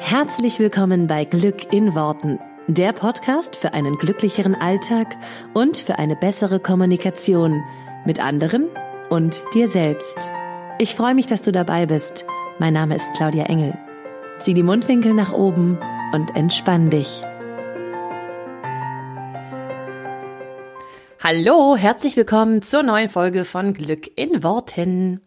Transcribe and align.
Herzlich 0.00 0.60
willkommen 0.60 1.08
bei 1.08 1.24
Glück 1.24 1.72
in 1.72 1.94
Worten, 1.94 2.38
der 2.68 2.92
Podcast 2.92 3.56
für 3.56 3.74
einen 3.74 3.98
glücklicheren 3.98 4.54
Alltag 4.54 5.16
und 5.54 5.76
für 5.76 5.98
eine 5.98 6.14
bessere 6.14 6.60
Kommunikation 6.60 7.64
mit 8.06 8.24
anderen 8.24 8.68
und 9.10 9.42
dir 9.54 9.66
selbst. 9.66 10.30
Ich 10.78 10.94
freue 10.94 11.16
mich, 11.16 11.26
dass 11.26 11.42
du 11.42 11.50
dabei 11.50 11.86
bist. 11.86 12.24
Mein 12.60 12.74
Name 12.74 12.94
ist 12.94 13.12
Claudia 13.16 13.46
Engel. 13.46 13.76
Zieh 14.38 14.54
die 14.54 14.62
Mundwinkel 14.62 15.14
nach 15.14 15.32
oben 15.32 15.78
und 16.14 16.34
entspann 16.36 16.90
dich. 16.90 17.22
Hallo, 21.20 21.76
herzlich 21.76 22.16
willkommen 22.16 22.62
zur 22.62 22.84
neuen 22.84 23.08
Folge 23.08 23.44
von 23.44 23.74
Glück 23.74 24.16
in 24.16 24.44
Worten. 24.44 25.20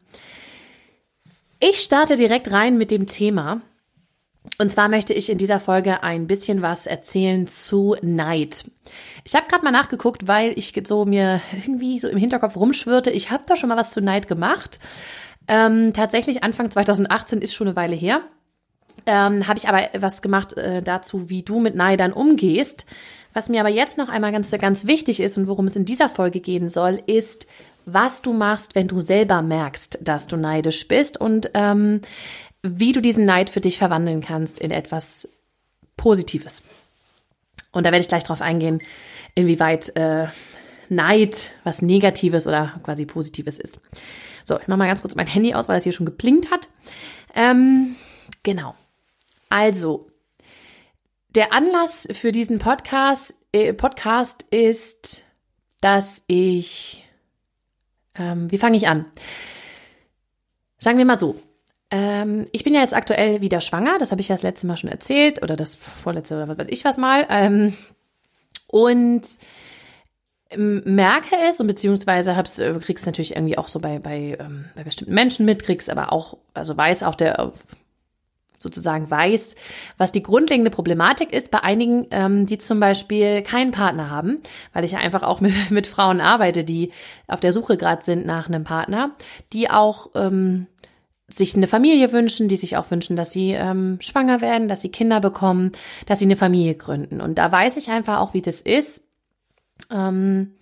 Ich 1.59 1.81
starte 1.81 2.15
direkt 2.15 2.49
rein 2.51 2.77
mit 2.77 2.89
dem 2.89 3.05
Thema, 3.05 3.61
und 4.57 4.71
zwar 4.71 4.89
möchte 4.89 5.13
ich 5.13 5.29
in 5.29 5.37
dieser 5.37 5.59
Folge 5.59 6.03
ein 6.03 6.27
bisschen 6.27 6.61
was 6.61 6.87
erzählen 6.87 7.47
zu 7.47 7.95
Neid. 8.01 8.65
Ich 9.23 9.35
habe 9.35 9.47
gerade 9.47 9.63
mal 9.63 9.71
nachgeguckt, 9.71 10.27
weil 10.27 10.57
ich 10.57 10.73
so 10.85 11.05
mir 11.05 11.41
irgendwie 11.51 11.99
so 11.99 12.07
im 12.07 12.17
Hinterkopf 12.17 12.55
rumschwirrte. 12.57 13.11
Ich 13.11 13.29
habe 13.29 13.43
da 13.47 13.55
schon 13.55 13.69
mal 13.69 13.77
was 13.77 13.91
zu 13.91 14.01
Neid 14.01 14.27
gemacht. 14.27 14.79
Ähm, 15.47 15.93
tatsächlich 15.93 16.43
Anfang 16.43 16.71
2018 16.71 17.41
ist 17.41 17.53
schon 17.53 17.67
eine 17.67 17.75
Weile 17.75 17.95
her. 17.95 18.21
Ähm, 19.05 19.47
habe 19.47 19.57
ich 19.57 19.67
aber 19.67 19.89
was 19.99 20.21
gemacht 20.21 20.53
äh, 20.57 20.81
dazu, 20.81 21.29
wie 21.29 21.43
du 21.43 21.59
mit 21.59 21.75
Neidern 21.75 22.13
umgehst. 22.13 22.85
Was 23.33 23.49
mir 23.49 23.61
aber 23.61 23.69
jetzt 23.69 23.97
noch 23.97 24.09
einmal 24.09 24.31
ganz, 24.31 24.51
ganz 24.51 24.87
wichtig 24.87 25.19
ist 25.19 25.37
und 25.37 25.47
worum 25.47 25.65
es 25.65 25.75
in 25.75 25.85
dieser 25.85 26.09
Folge 26.09 26.39
gehen 26.39 26.67
soll, 26.67 27.01
ist, 27.05 27.47
was 27.85 28.21
du 28.21 28.33
machst, 28.33 28.75
wenn 28.75 28.87
du 28.87 29.01
selber 29.01 29.41
merkst, 29.41 29.99
dass 30.01 30.27
du 30.27 30.37
neidisch 30.37 30.87
bist 30.87 31.19
und 31.19 31.49
ähm, 31.53 32.01
wie 32.63 32.91
du 32.91 33.01
diesen 33.01 33.25
Neid 33.25 33.49
für 33.49 33.61
dich 33.61 33.77
verwandeln 33.77 34.21
kannst 34.21 34.59
in 34.59 34.71
etwas 34.71 35.27
Positives. 35.97 36.63
Und 37.71 37.85
da 37.85 37.91
werde 37.91 38.01
ich 38.01 38.07
gleich 38.07 38.23
drauf 38.23 38.41
eingehen, 38.41 38.81
inwieweit 39.35 39.95
äh, 39.95 40.27
Neid 40.89 41.51
was 41.63 41.81
Negatives 41.81 42.47
oder 42.47 42.79
quasi 42.83 43.05
Positives 43.05 43.57
ist. 43.57 43.79
So, 44.43 44.59
ich 44.59 44.67
mache 44.67 44.77
mal 44.77 44.87
ganz 44.87 45.01
kurz 45.01 45.15
mein 45.15 45.27
Handy 45.27 45.53
aus, 45.53 45.69
weil 45.69 45.77
es 45.77 45.83
hier 45.83 45.93
schon 45.93 46.05
geplinkt 46.05 46.51
hat. 46.51 46.67
Ähm, 47.33 47.95
genau. 48.43 48.75
Also, 49.49 50.09
der 51.29 51.53
Anlass 51.53 52.07
für 52.11 52.31
diesen 52.31 52.59
Podcast, 52.59 53.33
äh, 53.53 53.73
Podcast 53.73 54.43
ist, 54.51 55.23
dass 55.79 56.23
ich, 56.27 57.07
ähm, 58.15 58.51
wie 58.51 58.57
fange 58.57 58.77
ich 58.77 58.87
an? 58.87 59.05
Sagen 60.77 60.97
wir 60.97 61.05
mal 61.05 61.17
so, 61.17 61.39
ähm, 61.91 62.45
ich 62.51 62.63
bin 62.63 62.73
ja 62.73 62.81
jetzt 62.81 62.95
aktuell 62.95 63.41
wieder 63.41 63.61
schwanger, 63.61 63.97
das 63.99 64.11
habe 64.11 64.21
ich 64.21 64.29
ja 64.29 64.35
das 64.35 64.43
letzte 64.43 64.65
Mal 64.67 64.77
schon 64.77 64.89
erzählt 64.89 65.43
oder 65.43 65.55
das 65.55 65.75
vorletzte 65.75 66.35
oder 66.35 66.47
was 66.47 66.57
weiß 66.57 66.67
ich 66.69 66.85
was 66.85 66.97
mal. 66.97 67.27
Ähm, 67.29 67.73
und 68.67 69.21
merke 70.57 71.35
es 71.47 71.59
und 71.59 71.67
beziehungsweise 71.67 72.35
hab's, 72.35 72.59
äh, 72.59 72.73
krieg's 72.79 73.05
natürlich 73.05 73.35
irgendwie 73.35 73.57
auch 73.57 73.67
so 73.67 73.79
bei, 73.79 73.99
bei, 73.99 74.37
ähm, 74.39 74.65
bei 74.75 74.83
bestimmten 74.83 75.13
Menschen 75.13 75.45
mit, 75.45 75.63
krieg's 75.63 75.87
aber 75.87 76.11
auch, 76.11 76.37
also 76.53 76.75
weiß 76.75 77.03
auch 77.03 77.15
der 77.15 77.53
sozusagen 78.57 79.09
weiß, 79.09 79.55
was 79.97 80.11
die 80.11 80.21
grundlegende 80.21 80.69
Problematik 80.69 81.33
ist 81.33 81.51
bei 81.51 81.63
einigen, 81.63 82.05
ähm, 82.11 82.45
die 82.45 82.59
zum 82.59 82.79
Beispiel 82.79 83.41
keinen 83.41 83.71
Partner 83.71 84.09
haben, 84.09 84.39
weil 84.73 84.83
ich 84.83 84.91
ja 84.91 84.99
einfach 84.99 85.23
auch 85.23 85.41
mit, 85.41 85.71
mit 85.71 85.87
Frauen 85.87 86.21
arbeite, 86.21 86.63
die 86.63 86.91
auf 87.27 87.39
der 87.39 87.53
Suche 87.53 87.77
gerade 87.77 88.03
sind 88.03 88.25
nach 88.25 88.47
einem 88.47 88.63
Partner, 88.63 89.15
die 89.51 89.69
auch 89.69 90.11
ähm, 90.15 90.67
sich 91.31 91.55
eine 91.55 91.67
Familie 91.67 92.11
wünschen, 92.11 92.47
die 92.47 92.57
sich 92.57 92.77
auch 92.77 92.91
wünschen, 92.91 93.15
dass 93.15 93.31
sie 93.31 93.51
ähm, 93.51 93.97
schwanger 94.01 94.41
werden, 94.41 94.67
dass 94.67 94.81
sie 94.81 94.89
Kinder 94.89 95.19
bekommen, 95.19 95.71
dass 96.05 96.19
sie 96.19 96.25
eine 96.25 96.35
Familie 96.35 96.75
gründen. 96.75 97.21
Und 97.21 97.37
da 97.37 97.51
weiß 97.51 97.77
ich 97.77 97.89
einfach 97.89 98.19
auch, 98.19 98.33
wie 98.33 98.41
das 98.41 98.61
ist, 98.61 99.03
ähm, 99.91 100.53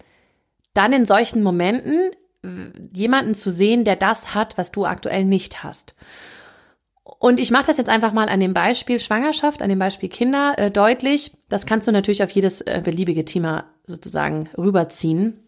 dann 0.74 0.94
in 0.94 1.06
solchen 1.06 1.44
Momenten 1.44 2.12
jemanden 2.94 3.36
zu 3.36 3.52
sehen, 3.52 3.84
der 3.84 3.96
das 3.96 4.34
hat, 4.34 4.58
was 4.58 4.72
du 4.72 4.86
aktuell 4.86 5.26
nicht 5.26 5.64
hast. 5.64 5.96
Und 7.04 7.40
ich 7.40 7.52
mache 7.52 7.66
das 7.66 7.78
jetzt 7.78 7.90
einfach 7.90 8.14
mal 8.14 8.30
an 8.30 8.40
dem 8.40 8.54
Beispiel 8.54 9.00
Schwangerschaft, 9.00 9.62
an 9.62 9.70
dem 9.70 9.80
Beispiel 9.80 10.10
Kinder 10.10 10.54
äh, 10.58 10.72
deutlich. 10.72 11.32
Das 11.50 11.66
kannst 11.66 11.88
du 11.88 11.92
natürlich 11.92 12.24
auf 12.24 12.32
jedes 12.32 12.62
äh, 12.62 12.82
beliebige 12.84 13.26
Thema 13.26 13.66
sozusagen 13.88 14.48
rüberziehen. 14.58 15.40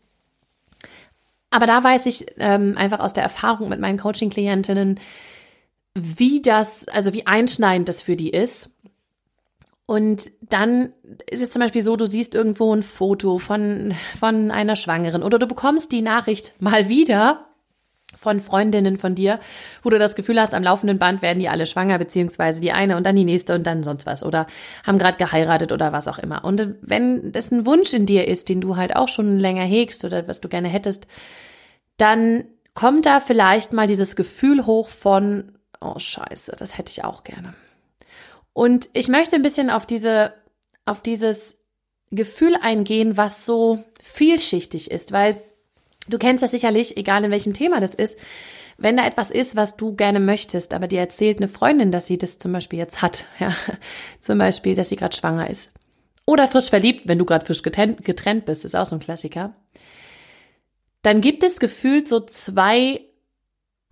Aber 1.51 1.67
da 1.67 1.83
weiß 1.83 2.05
ich 2.07 2.25
ähm, 2.37 2.77
einfach 2.77 2.99
aus 2.99 3.13
der 3.13 3.23
Erfahrung 3.23 3.69
mit 3.69 3.79
meinen 3.79 3.99
Coaching-Klientinnen, 3.99 4.99
wie 5.93 6.41
das, 6.41 6.87
also 6.87 7.13
wie 7.13 7.27
einschneidend 7.27 7.89
das 7.89 8.01
für 8.01 8.15
die 8.15 8.29
ist. 8.29 8.71
Und 9.85 10.31
dann 10.41 10.93
ist 11.29 11.41
es 11.41 11.51
zum 11.51 11.61
Beispiel 11.61 11.81
so, 11.81 11.97
du 11.97 12.05
siehst 12.05 12.33
irgendwo 12.33 12.73
ein 12.73 12.81
Foto 12.81 13.37
von, 13.37 13.93
von 14.17 14.49
einer 14.49 14.77
Schwangeren 14.77 15.21
oder 15.21 15.37
du 15.37 15.47
bekommst 15.47 15.91
die 15.91 16.01
Nachricht 16.01 16.53
mal 16.61 16.87
wieder 16.87 17.50
von 18.15 18.39
Freundinnen 18.39 18.97
von 18.97 19.15
dir, 19.15 19.39
wo 19.83 19.89
du 19.89 19.99
das 19.99 20.15
Gefühl 20.15 20.39
hast, 20.39 20.53
am 20.53 20.63
laufenden 20.63 20.99
Band 20.99 21.21
werden 21.21 21.39
die 21.39 21.49
alle 21.49 21.65
schwanger, 21.65 21.97
beziehungsweise 21.97 22.61
die 22.61 22.71
eine 22.71 22.97
und 22.97 23.05
dann 23.05 23.15
die 23.15 23.25
nächste 23.25 23.55
und 23.55 23.65
dann 23.65 23.83
sonst 23.83 24.05
was 24.05 24.23
oder 24.23 24.47
haben 24.85 24.99
gerade 24.99 25.17
geheiratet 25.17 25.71
oder 25.71 25.91
was 25.91 26.07
auch 26.07 26.19
immer. 26.19 26.43
Und 26.43 26.75
wenn 26.81 27.31
das 27.31 27.51
ein 27.51 27.65
Wunsch 27.65 27.93
in 27.93 28.05
dir 28.05 28.27
ist, 28.27 28.49
den 28.49 28.61
du 28.61 28.75
halt 28.75 28.95
auch 28.95 29.07
schon 29.07 29.37
länger 29.37 29.63
hegst 29.63 30.03
oder 30.05 30.27
was 30.27 30.41
du 30.41 30.49
gerne 30.49 30.67
hättest, 30.67 31.07
dann 31.97 32.45
kommt 32.73 33.05
da 33.05 33.19
vielleicht 33.19 33.73
mal 33.73 33.87
dieses 33.87 34.15
Gefühl 34.15 34.65
hoch 34.65 34.89
von, 34.89 35.57
oh 35.79 35.97
scheiße, 35.97 36.55
das 36.57 36.77
hätte 36.77 36.91
ich 36.91 37.03
auch 37.03 37.23
gerne. 37.23 37.53
Und 38.53 38.89
ich 38.93 39.07
möchte 39.07 39.35
ein 39.35 39.43
bisschen 39.43 39.69
auf 39.69 39.85
diese, 39.85 40.33
auf 40.85 41.01
dieses 41.01 41.57
Gefühl 42.11 42.55
eingehen, 42.61 43.17
was 43.17 43.45
so 43.45 43.83
vielschichtig 43.99 44.91
ist, 44.91 45.11
weil 45.11 45.41
Du 46.07 46.17
kennst 46.17 46.43
das 46.43 46.51
sicherlich, 46.51 46.97
egal 46.97 47.23
in 47.23 47.31
welchem 47.31 47.53
Thema 47.53 47.79
das 47.79 47.95
ist. 47.95 48.17
Wenn 48.77 48.97
da 48.97 49.05
etwas 49.05 49.29
ist, 49.29 49.55
was 49.55 49.77
du 49.77 49.95
gerne 49.95 50.19
möchtest, 50.19 50.73
aber 50.73 50.87
dir 50.87 50.99
erzählt 50.99 51.37
eine 51.37 51.47
Freundin, 51.47 51.91
dass 51.91 52.07
sie 52.07 52.17
das 52.17 52.39
zum 52.39 52.51
Beispiel 52.51 52.79
jetzt 52.79 53.01
hat, 53.01 53.25
ja, 53.39 53.55
zum 54.19 54.37
Beispiel, 54.37 54.75
dass 54.75 54.89
sie 54.89 54.95
gerade 54.95 55.15
schwanger 55.15 55.49
ist. 55.49 55.71
Oder 56.25 56.47
frisch 56.47 56.69
verliebt, 56.69 57.07
wenn 57.07 57.19
du 57.19 57.25
gerade 57.25 57.45
frisch 57.45 57.61
getrennt, 57.61 58.03
getrennt 58.05 58.45
bist, 58.45 58.65
ist 58.65 58.75
auch 58.75 58.85
so 58.85 58.95
ein 58.95 59.01
Klassiker. 59.01 59.53
Dann 61.01 61.21
gibt 61.21 61.43
es 61.43 61.59
gefühlt 61.59 62.07
so 62.07 62.19
zwei 62.19 63.01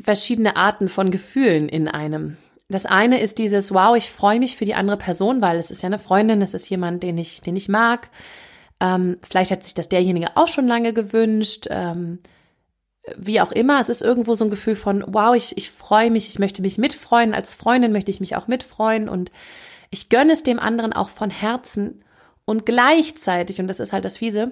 verschiedene 0.02 0.56
Arten 0.56 0.90
von 0.90 1.12
Gefühlen 1.12 1.68
in 1.68 1.88
einem. 1.88 2.38
Das 2.70 2.86
eine 2.86 3.20
ist 3.20 3.40
dieses, 3.40 3.74
wow, 3.74 3.96
ich 3.96 4.12
freue 4.12 4.40
mich 4.40 4.56
für 4.56 4.66
die 4.66 4.76
andere 4.76 4.98
Person, 4.98 5.42
weil 5.42 5.58
es 5.58 5.72
ist 5.72 5.82
ja 5.82 5.88
eine 5.88 5.98
Freundin, 5.98 6.42
es 6.42 6.54
ist 6.54 6.70
jemand, 6.70 7.02
den 7.02 7.18
ich, 7.18 7.42
den 7.42 7.56
ich 7.56 7.68
mag. 7.68 8.10
Ähm, 8.80 9.18
vielleicht 9.22 9.52
hat 9.52 9.64
sich 9.64 9.74
das 9.74 9.90
derjenige 9.90 10.36
auch 10.36 10.48
schon 10.48 10.68
lange 10.68 10.94
gewünscht. 10.94 11.68
Ähm, 11.70 12.20
wie 13.18 13.42
auch 13.42 13.52
immer, 13.52 13.80
es 13.80 13.90
ist 13.90 14.02
irgendwo 14.02 14.36
so 14.36 14.46
ein 14.46 14.50
Gefühl 14.50 14.76
von, 14.76 15.04
wow, 15.08 15.36
ich, 15.36 15.58
ich 15.58 15.72
freue 15.72 16.12
mich, 16.12 16.28
ich 16.28 16.40
möchte 16.40 16.62
mich 16.62 16.78
mitfreuen. 16.78 17.34
Als 17.34 17.56
Freundin 17.56 17.92
möchte 17.92 18.12
ich 18.12 18.20
mich 18.20 18.36
auch 18.36 18.48
mitfreuen 18.48 19.10
und 19.10 19.32
ich 19.90 20.10
gönne 20.10 20.34
es 20.34 20.44
dem 20.44 20.60
anderen 20.60 20.94
auch 20.94 21.10
von 21.10 21.30
Herzen. 21.30 22.04
Und 22.46 22.66
gleichzeitig, 22.66 23.60
und 23.60 23.68
das 23.68 23.80
ist 23.80 23.94
halt 23.94 24.06
das 24.06 24.18
Fiese, 24.18 24.52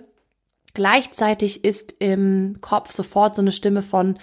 gleichzeitig 0.73 1.63
ist 1.63 1.95
im 1.99 2.57
Kopf 2.61 2.91
sofort 2.91 3.35
so 3.35 3.41
eine 3.41 3.51
Stimme 3.51 3.81
von, 3.81 4.19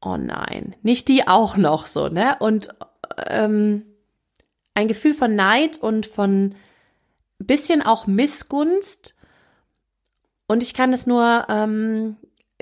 oh 0.00 0.16
nein, 0.16 0.76
nicht 0.82 1.08
die 1.08 1.26
auch 1.26 1.56
noch 1.56 1.86
so, 1.86 2.08
ne? 2.08 2.36
Und 2.38 2.68
ähm, 3.26 3.84
ein 4.74 4.88
Gefühl 4.88 5.12
von 5.12 5.34
Neid 5.34 5.78
und 5.78 6.06
von 6.06 6.54
bisschen 7.46 7.82
auch 7.82 8.06
Missgunst. 8.06 9.14
Und 10.46 10.62
ich 10.62 10.74
kann 10.74 10.92
es 10.92 11.06
nur, 11.06 11.46
ähm, 11.48 12.16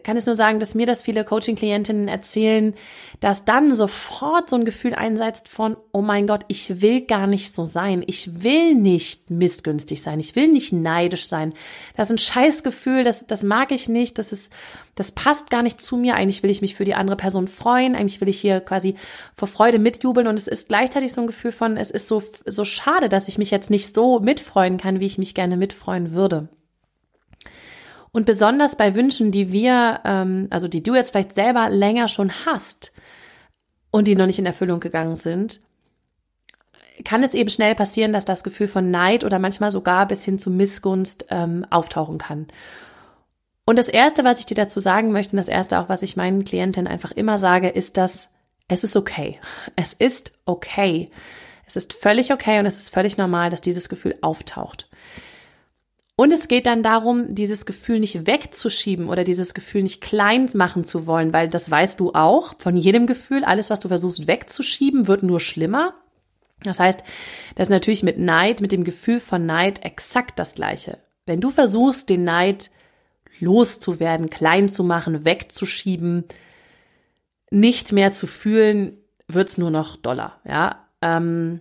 kann 0.07 0.17
es 0.17 0.27
nur 0.27 0.37
sagen, 0.37 0.61
dass 0.61 0.77
mir 0.77 0.87
das 0.87 1.03
viele 1.03 1.25
Coaching-Klientinnen 1.25 2.07
erzählen, 2.07 2.75
dass 3.19 3.45
dann 3.45 3.75
sofort 3.75 4.49
so 4.49 4.55
ein 4.55 4.65
Gefühl 4.65 4.95
einsetzt 4.95 5.49
von, 5.49 5.77
oh 5.93 6.01
mein 6.01 6.29
Gott, 6.29 6.45
ich 6.47 6.81
will 6.81 7.01
gar 7.01 7.27
nicht 7.27 7.53
so 7.53 7.65
sein. 7.67 8.05
Ich 8.07 8.45
will 8.45 8.77
nicht 8.77 9.31
missgünstig 9.31 10.03
sein. 10.03 10.21
Ich 10.21 10.37
will 10.37 10.47
nicht 10.47 10.73
neidisch 10.73 11.27
sein. 11.27 11.55
Das 11.97 12.09
ist 12.09 12.15
ein 12.15 12.19
Scheißgefühl, 12.19 13.03
das, 13.03 13.27
das 13.27 13.43
mag 13.43 13.73
ich 13.73 13.89
nicht. 13.89 14.17
Das 14.19 14.31
ist, 14.31 14.53
das 14.95 15.11
passt 15.11 15.51
gar 15.51 15.65
nicht 15.65 15.81
zu 15.81 15.97
mir. 15.97 16.15
Eigentlich 16.15 16.45
will 16.45 16.51
ich 16.51 16.63
mich 16.63 16.77
für 16.77 16.85
die 16.85 16.95
andere 16.95 17.17
Person 17.17 17.49
freuen. 17.49 17.97
Eigentlich 17.97 18.21
will 18.21 18.29
ich 18.29 18.41
hier 18.41 18.61
quasi 18.61 18.95
vor 19.35 19.49
Freude 19.49 19.81
mitjubeln. 19.81 20.29
Und 20.29 20.39
es 20.39 20.47
ist 20.47 20.69
gleichzeitig 20.69 21.13
so 21.15 21.21
ein 21.21 21.27
Gefühl 21.27 21.51
von, 21.51 21.77
es 21.77 21.91
ist 21.91 22.07
so, 22.07 22.23
so 22.45 22.65
schade, 22.65 23.09
dass 23.09 23.27
ich 23.27 23.39
mich 23.39 23.51
jetzt 23.51 23.71
nicht 23.71 23.93
so 23.93 24.21
mitfreuen 24.21 24.79
kann, 24.79 25.01
wie 25.01 25.07
ich 25.07 25.19
mich 25.19 25.35
gerne 25.35 25.57
mitfreuen 25.57 26.13
würde. 26.13 26.49
Und 28.17 28.25
besonders 28.25 28.77
bei 28.77 28.95
Wünschen, 28.95 29.31
die 29.31 29.53
wir, 29.53 30.01
ähm, 30.07 30.47
also 30.49 30.69
die 30.69 30.83
du 30.83 30.95
jetzt 30.95 31.11
vielleicht 31.11 31.35
selber 31.35 31.69
länger 31.69 32.09
schon 32.09 32.33
hast 32.47 32.93
und 33.91 34.09
die 34.09 34.15
noch 34.15 34.25
nicht 34.25 34.39
in 34.39 34.47
Erfüllung 34.47 34.81
gegangen 34.81 35.17
sind, 35.17 35.61
kann 37.05 37.23
es 37.23 37.35
eben 37.35 37.51
schnell 37.51 37.75
passieren, 37.75 38.15
dass 38.15 38.25
das 38.25 38.43
Gefühl 38.43 38.69
von 38.69 38.91
Neid 38.91 39.23
oder 39.23 39.39
manchmal 39.39 39.71
sogar 39.71 40.09
bis 40.09 40.25
hin 40.25 40.39
zu 40.39 40.49
Missgunst 40.49 41.27
ähm, 41.29 41.67
auftauchen 41.69 42.17
kann. 42.17 42.47
Und 43.67 43.79
das 43.79 43.91
Erste, 43.91 44.25
was 44.25 44.39
ich 44.39 44.47
dir 44.47 44.55
dazu 44.55 44.81
sagen 44.81 45.11
möchte, 45.11 45.33
und 45.33 45.37
das 45.37 45.49
Erste 45.49 45.79
auch, 45.79 45.91
was 45.91 46.01
ich 46.01 46.17
meinen 46.17 46.43
Klientinnen 46.45 46.91
einfach 46.91 47.11
immer 47.11 47.37
sage, 47.37 47.69
ist, 47.69 47.99
dass 47.99 48.33
es 48.67 48.83
ist 48.83 48.97
okay. 48.97 49.39
Es 49.77 49.93
ist 49.93 50.33
okay. 50.47 51.11
Es 51.67 51.77
ist 51.77 51.93
völlig 51.93 52.33
okay 52.33 52.61
und 52.61 52.65
es 52.65 52.79
ist 52.79 52.89
völlig 52.89 53.19
normal, 53.19 53.51
dass 53.51 53.61
dieses 53.61 53.91
Gefühl 53.91 54.17
auftaucht. 54.23 54.89
Und 56.19 56.33
es 56.33 56.49
geht 56.49 56.67
dann 56.67 56.83
darum, 56.83 57.35
dieses 57.35 57.67
Gefühl 57.67 58.01
nicht 58.01 58.27
wegzuschieben 58.27 59.09
oder 59.09 59.23
dieses 59.23 59.53
Gefühl 59.53 59.83
nicht 59.83 60.01
klein 60.01 60.49
machen 60.55 60.83
zu 60.83 61.07
wollen, 61.07 61.35
weil 61.35 61.49
das 61.49 61.71
weißt 61.71 62.01
du 62.01 62.15
auch 62.15 62.55
von 62.59 62.75
jedem 62.75 63.07
Gefühl. 63.07 63.45
Alles, 63.45 63.69
was 63.69 63.81
du 63.81 63.89
versuchst 63.89 64.27
wegzuschieben, 64.27 65.09
wird 65.09 65.23
nur 65.23 65.41
schlimmer. 65.41 65.95
Das 66.63 66.81
heißt, 66.81 67.01
das 67.55 67.69
ist 67.69 67.71
natürlich 67.71 68.03
mit 68.03 68.19
Neid, 68.19 68.63
mit 68.63 68.73
dem 68.73 68.83
Gefühl 68.83 69.21
von 69.21 69.45
Neid 69.45 69.85
exakt 69.85 70.39
das 70.39 70.55
Gleiche. 70.55 70.99
Wenn 71.27 71.43
du 71.43 71.51
versuchst, 71.51 72.09
den 72.09 72.25
Neid 72.25 72.71
loszuwerden, 73.39 74.31
klein 74.31 74.71
zu 74.71 74.85
machen, 74.85 75.27
wegzuschieben, 75.27 76.25
nicht 77.51 77.93
mehr 77.93 78.11
zu 78.11 78.27
fühlen, 78.27 78.97
wird's 79.29 79.59
nur 79.59 79.71
noch 79.71 79.97
doller, 79.97 80.41
ja. 80.45 80.87
Ähm, 81.03 81.61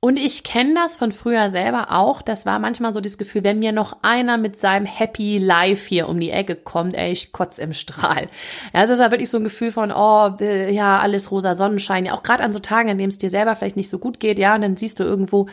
und 0.00 0.16
ich 0.16 0.44
kenne 0.44 0.74
das 0.74 0.94
von 0.94 1.10
früher 1.10 1.48
selber 1.48 1.90
auch. 1.90 2.22
Das 2.22 2.46
war 2.46 2.60
manchmal 2.60 2.94
so 2.94 3.00
das 3.00 3.18
Gefühl, 3.18 3.42
wenn 3.42 3.58
mir 3.58 3.72
noch 3.72 3.96
einer 4.02 4.38
mit 4.38 4.58
seinem 4.58 4.86
Happy 4.86 5.38
Life 5.38 5.88
hier 5.88 6.08
um 6.08 6.20
die 6.20 6.30
Ecke 6.30 6.54
kommt, 6.54 6.94
ey, 6.96 7.10
ich 7.10 7.32
kotz 7.32 7.58
im 7.58 7.72
Strahl. 7.72 8.28
Ja, 8.72 8.80
also 8.80 8.92
es 8.92 9.00
war 9.00 9.10
wirklich 9.10 9.28
so 9.28 9.38
ein 9.38 9.44
Gefühl 9.44 9.72
von, 9.72 9.90
oh, 9.90 10.36
ja, 10.40 11.00
alles 11.00 11.32
rosa 11.32 11.54
Sonnenschein. 11.54 12.04
Ja, 12.04 12.14
auch 12.14 12.22
gerade 12.22 12.44
an 12.44 12.52
so 12.52 12.60
Tagen, 12.60 12.90
an 12.90 12.98
denen 12.98 13.10
es 13.10 13.18
dir 13.18 13.30
selber 13.30 13.56
vielleicht 13.56 13.76
nicht 13.76 13.90
so 13.90 13.98
gut 13.98 14.20
geht, 14.20 14.38
ja, 14.38 14.54
und 14.54 14.60
dann 14.60 14.76
siehst 14.76 15.00
du 15.00 15.04
irgendwo, 15.04 15.48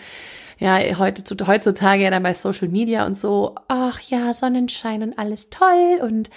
ja, 0.60 0.78
heutzutage 1.00 2.04
ja 2.04 2.12
dann 2.12 2.24
bei 2.24 2.34
Social 2.36 2.68
Media 2.68 3.06
und 3.06 3.18
so, 3.18 3.56
ach 3.68 4.00
ja, 4.02 4.32
Sonnenschein 4.32 5.02
und 5.02 5.18
alles 5.18 5.50
toll 5.50 6.00
und 6.04 6.30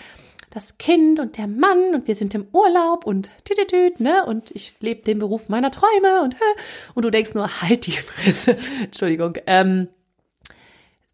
das 0.50 0.78
Kind 0.78 1.20
und 1.20 1.36
der 1.36 1.46
Mann 1.46 1.94
und 1.94 2.06
wir 2.08 2.14
sind 2.14 2.34
im 2.34 2.46
Urlaub 2.52 3.04
und 3.06 3.30
tütütüt, 3.44 4.00
ne? 4.00 4.24
Und 4.24 4.50
ich 4.52 4.74
lebe 4.80 5.02
den 5.02 5.18
Beruf 5.18 5.48
meiner 5.48 5.70
Träume 5.70 6.22
und 6.22 6.36
und 6.94 7.04
du 7.04 7.10
denkst 7.10 7.34
nur, 7.34 7.62
halt 7.62 7.86
die 7.86 7.92
Fresse. 7.92 8.56
Entschuldigung. 8.82 9.34
Ähm, 9.46 9.88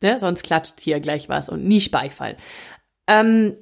ne? 0.00 0.18
Sonst 0.20 0.44
klatscht 0.44 0.80
hier 0.80 1.00
gleich 1.00 1.28
was 1.28 1.48
und 1.48 1.64
nicht 1.64 1.90
Beifall. 1.90 2.36
Ähm, 3.06 3.56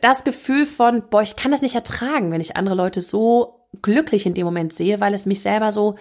das 0.00 0.24
Gefühl 0.24 0.66
von, 0.66 1.08
boah, 1.10 1.22
ich 1.22 1.36
kann 1.36 1.50
das 1.50 1.62
nicht 1.62 1.74
ertragen, 1.74 2.30
wenn 2.30 2.40
ich 2.40 2.56
andere 2.56 2.74
Leute 2.74 3.00
so 3.00 3.66
glücklich 3.82 4.26
in 4.26 4.34
dem 4.34 4.44
Moment 4.44 4.72
sehe, 4.72 5.00
weil 5.00 5.14
es 5.14 5.26
mich 5.26 5.40
selber 5.40 5.72
so 5.72 5.96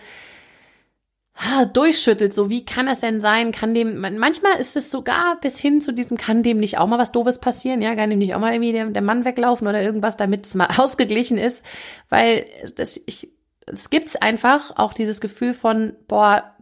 durchschüttelt, 1.73 2.33
so 2.33 2.49
wie 2.49 2.65
kann 2.65 2.87
es 2.87 2.99
denn 2.99 3.21
sein, 3.21 3.51
kann 3.51 3.73
dem, 3.73 3.99
manchmal 3.99 4.59
ist 4.59 4.75
es 4.75 4.91
sogar 4.91 5.39
bis 5.39 5.57
hin 5.57 5.79
zu 5.79 5.93
diesem, 5.93 6.17
kann 6.17 6.43
dem 6.43 6.59
nicht 6.59 6.77
auch 6.77 6.87
mal 6.87 6.99
was 6.99 7.13
Doofes 7.13 7.39
passieren, 7.39 7.81
ja, 7.81 7.95
kann 7.95 8.09
dem 8.09 8.19
nicht 8.19 8.35
auch 8.35 8.39
mal 8.39 8.53
irgendwie 8.53 8.73
der, 8.73 8.87
der 8.87 9.01
Mann 9.01 9.23
weglaufen 9.23 9.67
oder 9.67 9.81
irgendwas, 9.81 10.17
damit 10.17 10.45
es 10.45 10.55
mal 10.55 10.67
ausgeglichen 10.77 11.37
ist, 11.37 11.63
weil 12.09 12.45
das, 12.75 12.99
ich, 13.05 13.29
es 13.65 13.89
gibt's 13.89 14.17
einfach 14.17 14.77
auch 14.77 14.93
dieses 14.93 15.21
Gefühl 15.21 15.53
von, 15.53 15.95
boah, 16.07 16.55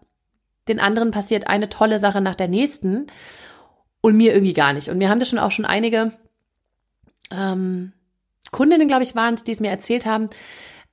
den 0.68 0.80
anderen 0.80 1.12
passiert 1.12 1.48
eine 1.48 1.70
tolle 1.70 1.98
Sache 1.98 2.22
nach 2.22 2.36
der 2.36 2.48
nächsten 2.48 3.08
und 4.02 4.16
mir 4.16 4.34
irgendwie 4.34 4.54
gar 4.54 4.74
nicht. 4.74 4.90
Und 4.90 5.00
mir 5.00 5.10
haben 5.10 5.20
das 5.20 5.30
schon 5.30 5.40
auch 5.40 5.52
schon 5.52 5.66
einige 5.66 6.12
ähm, 7.32 7.94
Kundinnen, 8.52 8.88
glaube 8.88 9.04
ich, 9.04 9.16
waren 9.16 9.34
es, 9.34 9.44
die 9.44 9.54
es 9.54 9.60
mir 9.60 9.72
erzählt 9.72 10.06
haben, 10.06 10.30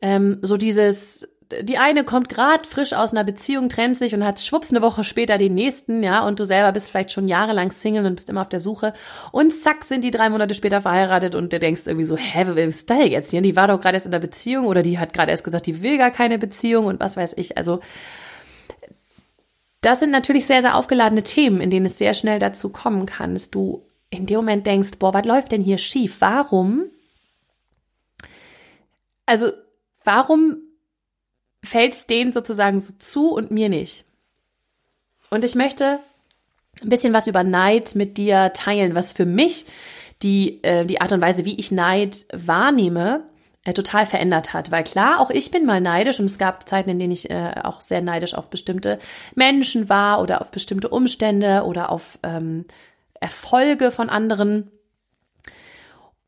ähm, 0.01 0.39
so 0.43 0.57
dieses, 0.57 1.29
die 1.63 1.79
eine 1.79 2.05
kommt 2.05 2.29
gerade 2.29 2.67
frisch 2.69 2.93
aus 2.93 3.13
einer 3.13 3.25
Beziehung, 3.25 3.69
trennt 3.69 3.97
sich 3.97 4.15
und 4.15 4.25
hat 4.25 4.41
schwupps 4.41 4.71
eine 4.71 4.83
Woche 4.83 5.05
später 5.05 5.39
den 5.39 5.55
nächsten, 5.55 6.03
ja, 6.03 6.27
und 6.27 6.41
du 6.41 6.45
selber 6.45 6.73
bist 6.73 6.91
vielleicht 6.91 7.11
schon 7.11 7.27
jahrelang 7.27 7.71
Single 7.71 8.07
und 8.07 8.17
bist 8.17 8.29
immer 8.29 8.41
auf 8.41 8.49
der 8.49 8.61
Suche 8.61 8.93
und 9.33 9.53
zack 9.53 9.85
sind 9.85 10.05
die 10.05 10.11
drei 10.11 10.31
Monate 10.31 10.55
später 10.55 10.81
verheiratet 10.81 11.35
und 11.35 11.53
du 11.53 11.59
denkst 11.59 11.83
irgendwie 11.87 12.07
so, 12.07 12.17
hä, 12.17 12.47
was 12.47 12.57
ist 12.57 12.91
das 12.91 12.99
jetzt 13.07 13.31
hier? 13.31 13.43
Die 13.43 13.57
war 13.57 13.69
doch 13.69 13.81
gerade 13.81 13.97
erst 13.97 14.07
in 14.07 14.13
der 14.13 14.19
Beziehung 14.21 14.67
oder 14.67 14.83
die 14.83 14.99
hat 14.99 15.13
gerade 15.13 15.31
erst 15.31 15.45
gesagt, 15.45 15.67
die 15.67 15.83
will 15.83 15.99
gar 15.99 16.11
keine 16.11 16.39
Beziehung 16.39 16.87
und 16.87 17.01
was 17.01 17.17
weiß 17.17 17.35
ich. 17.37 17.57
Also 17.57 17.81
das 19.81 20.01
sind 20.01 20.11
natürlich 20.11 20.47
sehr, 20.47 20.63
sehr 20.63 20.77
aufgeladene 20.77 21.23
Themen, 21.23 21.61
in 21.61 21.71
denen 21.71 21.87
es 21.87 21.99
sehr 21.99 22.15
schnell 22.15 22.39
dazu 22.39 22.71
kommen 22.71 23.05
kann, 23.05 23.35
dass 23.35 23.51
du 23.51 23.85
in 24.09 24.27
dem 24.27 24.37
Moment 24.37 24.67
denkst, 24.67 24.93
boah, 24.99 25.13
was 25.13 25.27
läuft 25.27 25.53
denn 25.53 25.63
hier 25.63 25.79
schief? 25.79 26.21
Warum? 26.21 26.85
Also, 29.27 29.53
warum 30.05 30.64
fällt 31.65 31.93
es 31.93 32.07
denen 32.07 32.33
sozusagen 32.33 32.81
so 32.81 32.93
zu 32.99 33.33
und 33.33 33.51
mir 33.51 33.69
nicht. 33.69 34.05
Und 35.31 35.45
ich 35.45 35.55
möchte 35.55 35.99
ein 36.83 36.89
bisschen 36.89 37.13
was 37.13 37.27
über 37.27 37.45
Neid 37.45 37.95
mit 37.95 38.19
dir 38.19 38.53
teilen, 38.53 38.95
was 38.95 39.13
für 39.13 39.27
mich 39.27 39.67
die, 40.23 40.63
äh, 40.63 40.85
die 40.85 41.01
Art 41.01 41.13
und 41.13 41.21
Weise, 41.21 41.45
wie 41.45 41.59
ich 41.59 41.71
Neid 41.71 42.27
wahrnehme, 42.33 43.25
äh, 43.65 43.73
total 43.73 44.07
verändert 44.07 44.53
hat. 44.53 44.71
Weil 44.71 44.85
klar, 44.85 45.21
auch 45.21 45.31
ich 45.31 45.51
bin 45.51 45.67
mal 45.67 45.81
neidisch 45.81 46.21
und 46.21 46.27
es 46.27 46.39
gab 46.39 46.69
Zeiten, 46.69 46.91
in 46.91 46.99
denen 46.99 47.13
ich 47.13 47.31
äh, 47.31 47.55
auch 47.63 47.81
sehr 47.81 48.01
neidisch 48.01 48.35
auf 48.35 48.51
bestimmte 48.51 48.99
Menschen 49.35 49.89
war 49.89 50.21
oder 50.21 50.41
auf 50.41 50.51
bestimmte 50.51 50.89
Umstände 50.89 51.65
oder 51.65 51.91
auf 51.91 52.19
ähm, 52.23 52.65
Erfolge 53.21 53.91
von 53.91 54.11
anderen. 54.11 54.71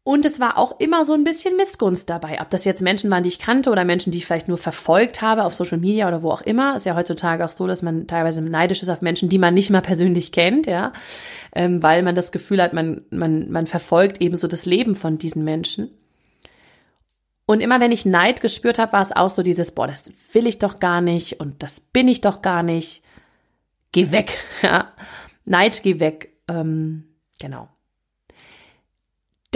Und 0.07 0.25
es 0.25 0.39
war 0.39 0.57
auch 0.57 0.79
immer 0.79 1.05
so 1.05 1.15
ein 1.15 1.25
bisschen 1.25 1.57
Missgunst 1.57 2.09
dabei. 2.09 2.41
Ob 2.41 2.49
das 2.51 2.65
jetzt 2.65 2.81
Menschen 2.81 3.11
waren, 3.11 3.25
die 3.25 3.29
ich 3.29 3.41
kannte 3.41 3.71
oder 3.71 3.85
Menschen, 3.85 4.13
die 4.13 4.19
ich 4.19 4.27
vielleicht 4.27 4.47
nur 4.47 4.57
verfolgt 4.57 5.21
habe 5.21 5.43
auf 5.43 5.53
Social 5.53 5.79
Media 5.79 6.07
oder 6.07 6.23
wo 6.23 6.31
auch 6.31 6.43
immer. 6.43 6.77
Ist 6.77 6.87
ja 6.87 6.95
heutzutage 6.95 7.45
auch 7.45 7.51
so, 7.51 7.67
dass 7.67 7.83
man 7.83 8.07
teilweise 8.07 8.41
neidisch 8.41 8.83
ist 8.83 8.89
auf 8.89 9.03
Menschen, 9.03 9.29
die 9.29 9.39
man 9.39 9.53
nicht 9.53 9.69
mal 9.71 9.81
persönlich 9.81 10.31
kennt, 10.31 10.67
ja. 10.67 10.93
Ähm, 11.57 11.83
weil 11.83 12.05
man 12.05 12.15
das 12.15 12.31
Gefühl 12.31 12.63
hat, 12.63 12.73
man, 12.73 13.03
man, 13.11 13.51
man 13.51 13.67
verfolgt 13.67 14.21
eben 14.21 14.37
so 14.37 14.47
das 14.47 14.65
Leben 14.65 14.95
von 14.95 15.19
diesen 15.19 15.43
Menschen. 15.43 15.91
Und 17.45 17.59
immer 17.59 17.81
wenn 17.81 17.91
ich 17.91 18.07
Neid 18.07 18.41
gespürt 18.41 18.79
habe, 18.79 18.93
war 18.93 19.03
es 19.03 19.11
auch 19.11 19.31
so 19.31 19.43
dieses, 19.43 19.73
boah, 19.73 19.89
das 19.89 20.13
will 20.31 20.47
ich 20.47 20.61
doch 20.61 20.79
gar 20.79 21.01
nicht 21.01 21.41
und 21.41 21.65
das 21.65 21.81
bin 21.81 22.07
ich 22.07 22.21
doch 22.21 22.43
gar 22.43 22.63
nicht. 22.63 23.03
Geh 23.91 24.13
weg, 24.13 24.39
ja. 24.63 24.93
Neid, 25.47 25.83
geh 25.83 25.99
weg. 25.99 26.29
Ähm, 26.47 27.09
genau 27.41 27.71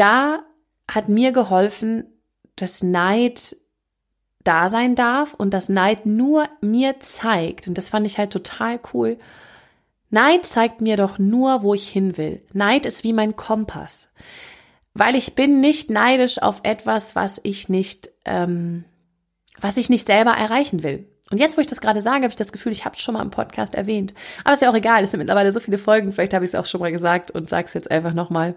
da 0.00 0.40
hat 0.88 1.08
mir 1.08 1.32
geholfen, 1.32 2.06
dass 2.56 2.82
Neid 2.82 3.56
da 4.42 4.68
sein 4.68 4.94
darf 4.94 5.34
und 5.34 5.52
dass 5.52 5.68
Neid 5.68 6.06
nur 6.06 6.48
mir 6.60 6.98
zeigt, 7.00 7.68
und 7.68 7.76
das 7.76 7.90
fand 7.90 8.06
ich 8.06 8.18
halt 8.18 8.32
total 8.32 8.80
cool. 8.94 9.18
Neid 10.08 10.46
zeigt 10.46 10.80
mir 10.80 10.96
doch 10.96 11.18
nur, 11.18 11.62
wo 11.62 11.74
ich 11.74 11.88
hin 11.88 12.16
will. 12.16 12.42
Neid 12.52 12.86
ist 12.86 13.04
wie 13.04 13.12
mein 13.12 13.36
Kompass. 13.36 14.10
Weil 14.94 15.14
ich 15.14 15.34
bin 15.34 15.60
nicht 15.60 15.90
neidisch 15.90 16.42
auf 16.42 16.60
etwas, 16.64 17.14
was 17.14 17.40
ich 17.44 17.68
nicht, 17.68 18.10
ähm, 18.24 18.84
was 19.60 19.76
ich 19.76 19.88
nicht 19.88 20.06
selber 20.06 20.32
erreichen 20.32 20.82
will. 20.82 21.06
Und 21.30 21.38
jetzt, 21.38 21.56
wo 21.56 21.60
ich 21.60 21.68
das 21.68 21.80
gerade 21.80 22.00
sage, 22.00 22.24
habe 22.24 22.30
ich 22.30 22.36
das 22.36 22.50
Gefühl, 22.50 22.72
ich 22.72 22.84
habe 22.84 22.96
es 22.96 23.02
schon 23.02 23.14
mal 23.14 23.22
im 23.22 23.30
Podcast 23.30 23.76
erwähnt. 23.76 24.14
Aber 24.42 24.54
ist 24.54 24.62
ja 24.62 24.70
auch 24.70 24.74
egal, 24.74 25.04
es 25.04 25.12
sind 25.12 25.18
mittlerweile 25.18 25.52
so 25.52 25.60
viele 25.60 25.78
Folgen, 25.78 26.12
vielleicht 26.12 26.34
habe 26.34 26.44
ich 26.44 26.50
es 26.50 26.54
auch 26.56 26.66
schon 26.66 26.80
mal 26.80 26.90
gesagt 26.90 27.30
und 27.30 27.48
sage 27.48 27.68
es 27.68 27.74
jetzt 27.74 27.90
einfach 27.90 28.14
nochmal. 28.14 28.56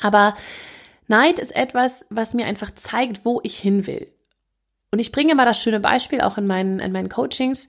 Aber 0.00 0.34
Neid 1.08 1.38
ist 1.38 1.54
etwas, 1.54 2.06
was 2.10 2.34
mir 2.34 2.46
einfach 2.46 2.70
zeigt, 2.74 3.24
wo 3.24 3.40
ich 3.42 3.58
hin 3.58 3.86
will. 3.86 4.12
Und 4.90 4.98
ich 4.98 5.10
bringe 5.10 5.34
mal 5.34 5.46
das 5.46 5.60
schöne 5.60 5.80
Beispiel 5.80 6.20
auch 6.20 6.36
in 6.36 6.46
meinen, 6.46 6.78
in 6.78 6.92
meinen 6.92 7.08
Coachings. 7.08 7.68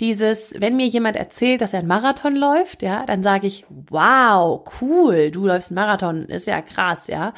Dieses, 0.00 0.54
wenn 0.58 0.76
mir 0.76 0.86
jemand 0.86 1.16
erzählt, 1.16 1.60
dass 1.60 1.74
er 1.74 1.80
einen 1.80 1.88
Marathon 1.88 2.34
läuft, 2.34 2.82
ja, 2.82 3.04
dann 3.04 3.22
sage 3.22 3.46
ich, 3.46 3.66
wow, 3.68 4.64
cool, 4.80 5.30
du 5.30 5.46
läufst 5.46 5.70
einen 5.70 5.76
Marathon, 5.76 6.24
ist 6.24 6.46
ja 6.46 6.62
krass, 6.62 7.08
ja. 7.08 7.34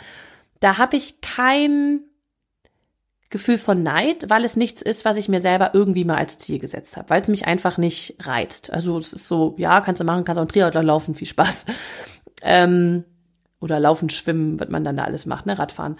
Da 0.60 0.78
habe 0.78 0.96
ich 0.96 1.20
kein 1.20 2.02
Gefühl 3.28 3.58
von 3.58 3.82
Neid, 3.82 4.30
weil 4.30 4.44
es 4.44 4.54
nichts 4.54 4.80
ist, 4.80 5.04
was 5.04 5.16
ich 5.16 5.28
mir 5.28 5.40
selber 5.40 5.72
irgendwie 5.74 6.04
mal 6.04 6.18
als 6.18 6.38
Ziel 6.38 6.60
gesetzt 6.60 6.96
habe, 6.96 7.10
weil 7.10 7.20
es 7.20 7.28
mich 7.28 7.46
einfach 7.46 7.76
nicht 7.76 8.16
reizt. 8.24 8.72
Also 8.72 8.96
es 8.98 9.12
ist 9.12 9.26
so, 9.26 9.56
ja, 9.58 9.80
kannst 9.80 10.00
du 10.00 10.04
machen, 10.04 10.22
kannst 10.22 10.38
auch 10.38 10.42
einen 10.42 10.48
Triathlon 10.48 10.86
laufen, 10.86 11.16
viel 11.16 11.26
Spaß. 11.26 11.64
Ähm, 12.42 13.04
oder 13.64 13.80
Laufen, 13.80 14.10
Schwimmen, 14.10 14.60
was 14.60 14.68
man 14.68 14.84
dann 14.84 14.98
da 14.98 15.04
alles 15.04 15.24
macht, 15.24 15.46
ne, 15.46 15.58
Radfahren. 15.58 15.96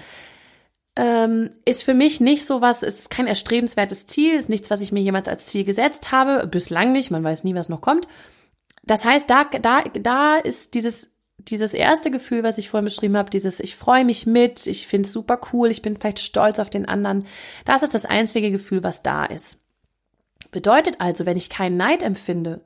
Ähm, 0.96 1.50
ist 1.64 1.82
für 1.82 1.94
mich 1.94 2.20
nicht 2.20 2.46
so 2.46 2.60
was, 2.60 2.84
ist 2.84 3.10
kein 3.10 3.26
erstrebenswertes 3.26 4.06
Ziel, 4.06 4.34
ist 4.34 4.50
nichts, 4.50 4.70
was 4.70 4.82
ich 4.82 4.92
mir 4.92 5.00
jemals 5.00 5.26
als 5.26 5.46
Ziel 5.46 5.64
gesetzt 5.64 6.12
habe, 6.12 6.46
bislang 6.46 6.92
nicht, 6.92 7.10
man 7.10 7.24
weiß 7.24 7.42
nie, 7.42 7.54
was 7.54 7.70
noch 7.70 7.80
kommt. 7.80 8.06
Das 8.84 9.04
heißt, 9.04 9.28
da, 9.28 9.44
da, 9.44 9.80
da 9.80 10.36
ist 10.36 10.74
dieses, 10.74 11.10
dieses 11.38 11.72
erste 11.72 12.10
Gefühl, 12.10 12.42
was 12.42 12.58
ich 12.58 12.68
vorhin 12.68 12.84
beschrieben 12.84 13.16
habe, 13.16 13.30
dieses, 13.30 13.58
ich 13.58 13.74
freue 13.74 14.04
mich 14.04 14.26
mit, 14.26 14.66
ich 14.66 14.86
finde 14.86 15.06
es 15.06 15.12
super 15.12 15.40
cool, 15.52 15.70
ich 15.70 15.80
bin 15.80 15.96
vielleicht 15.96 16.20
stolz 16.20 16.58
auf 16.58 16.68
den 16.70 16.86
anderen. 16.86 17.26
Das 17.64 17.82
ist 17.82 17.94
das 17.94 18.04
einzige 18.04 18.50
Gefühl, 18.50 18.84
was 18.84 19.02
da 19.02 19.24
ist. 19.24 19.58
Bedeutet 20.50 21.00
also, 21.00 21.24
wenn 21.24 21.38
ich 21.38 21.48
keinen 21.48 21.78
Neid 21.78 22.02
empfinde, 22.02 22.60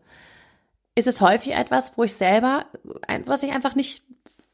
ist 0.97 1.07
es 1.07 1.21
häufig 1.21 1.53
etwas, 1.53 1.97
wo 1.97 2.03
ich 2.03 2.15
selber, 2.15 2.67
was 3.25 3.45
ich 3.45 3.53
einfach 3.53 3.77
nicht 3.77 4.03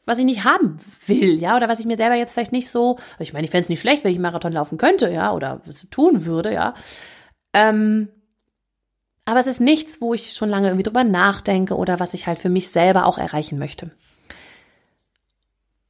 was 0.04 0.18
ich 0.18 0.24
nicht 0.24 0.44
haben 0.44 0.76
will, 1.06 1.40
ja, 1.40 1.56
oder 1.56 1.68
was 1.68 1.80
ich 1.80 1.86
mir 1.86 1.96
selber 1.96 2.14
jetzt 2.14 2.34
vielleicht 2.34 2.52
nicht 2.52 2.68
so, 2.68 2.98
ich 3.18 3.32
meine, 3.32 3.44
ich 3.44 3.50
fände 3.50 3.62
es 3.62 3.68
nicht 3.68 3.80
schlecht, 3.80 4.04
wenn 4.04 4.10
ich 4.10 4.16
einen 4.16 4.22
Marathon 4.22 4.52
laufen 4.52 4.78
könnte, 4.78 5.10
ja, 5.10 5.32
oder 5.32 5.60
was 5.64 5.86
tun 5.90 6.24
würde, 6.24 6.52
ja. 6.52 6.74
Ähm, 7.52 8.08
aber 9.24 9.40
es 9.40 9.46
ist 9.46 9.60
nichts, 9.60 10.00
wo 10.00 10.12
ich 10.12 10.32
schon 10.32 10.50
lange 10.50 10.68
irgendwie 10.68 10.82
drüber 10.82 11.04
nachdenke 11.04 11.76
oder 11.76 11.98
was 11.98 12.14
ich 12.14 12.26
halt 12.26 12.38
für 12.38 12.50
mich 12.50 12.68
selber 12.68 13.06
auch 13.06 13.16
erreichen 13.16 13.58
möchte. 13.58 13.90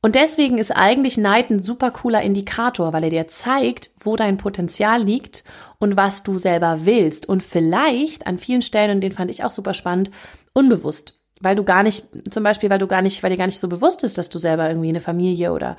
Und 0.05 0.17
deswegen 0.17 0.59
ist 0.59 0.71
eigentlich 0.71 1.17
Neid 1.17 1.49
ein 1.49 1.63
super 1.63 1.91
cooler 1.91 2.21
Indikator, 2.21 2.93
weil 2.93 3.05
er 3.05 3.11
dir 3.11 3.27
zeigt, 3.27 3.91
wo 3.99 4.17
dein 4.17 4.37
Potenzial 4.37 5.03
liegt 5.03 5.45
und 5.79 5.97
was 5.97 6.23
du 6.23 6.37
selber 6.37 6.85
willst. 6.85 7.27
Und 7.27 7.43
vielleicht 7.43 8.27
an 8.27 8.37
vielen 8.37 8.61
Stellen, 8.61 8.97
und 8.97 9.01
den 9.01 9.13
fand 9.13 9.31
ich 9.31 9.45
auch 9.45 9.51
super 9.51 9.73
spannend, 9.73 10.11
unbewusst. 10.53 11.24
Weil 11.45 11.57
du 11.57 11.65
gar 11.65 11.83
nicht, 11.83 12.07
zum 12.33 12.43
Beispiel, 12.43 12.71
weil 12.71 12.79
du 12.79 12.87
gar 12.87 13.03
nicht, 13.03 13.23
weil 13.23 13.31
dir 13.31 13.37
gar 13.37 13.47
nicht 13.47 13.61
so 13.61 13.69
bewusst 13.69 14.03
ist, 14.03 14.19
dass 14.19 14.31
du 14.31 14.39
selber 14.39 14.69
irgendwie 14.69 14.89
eine 14.89 15.01
Familie 15.01 15.53
oder 15.53 15.77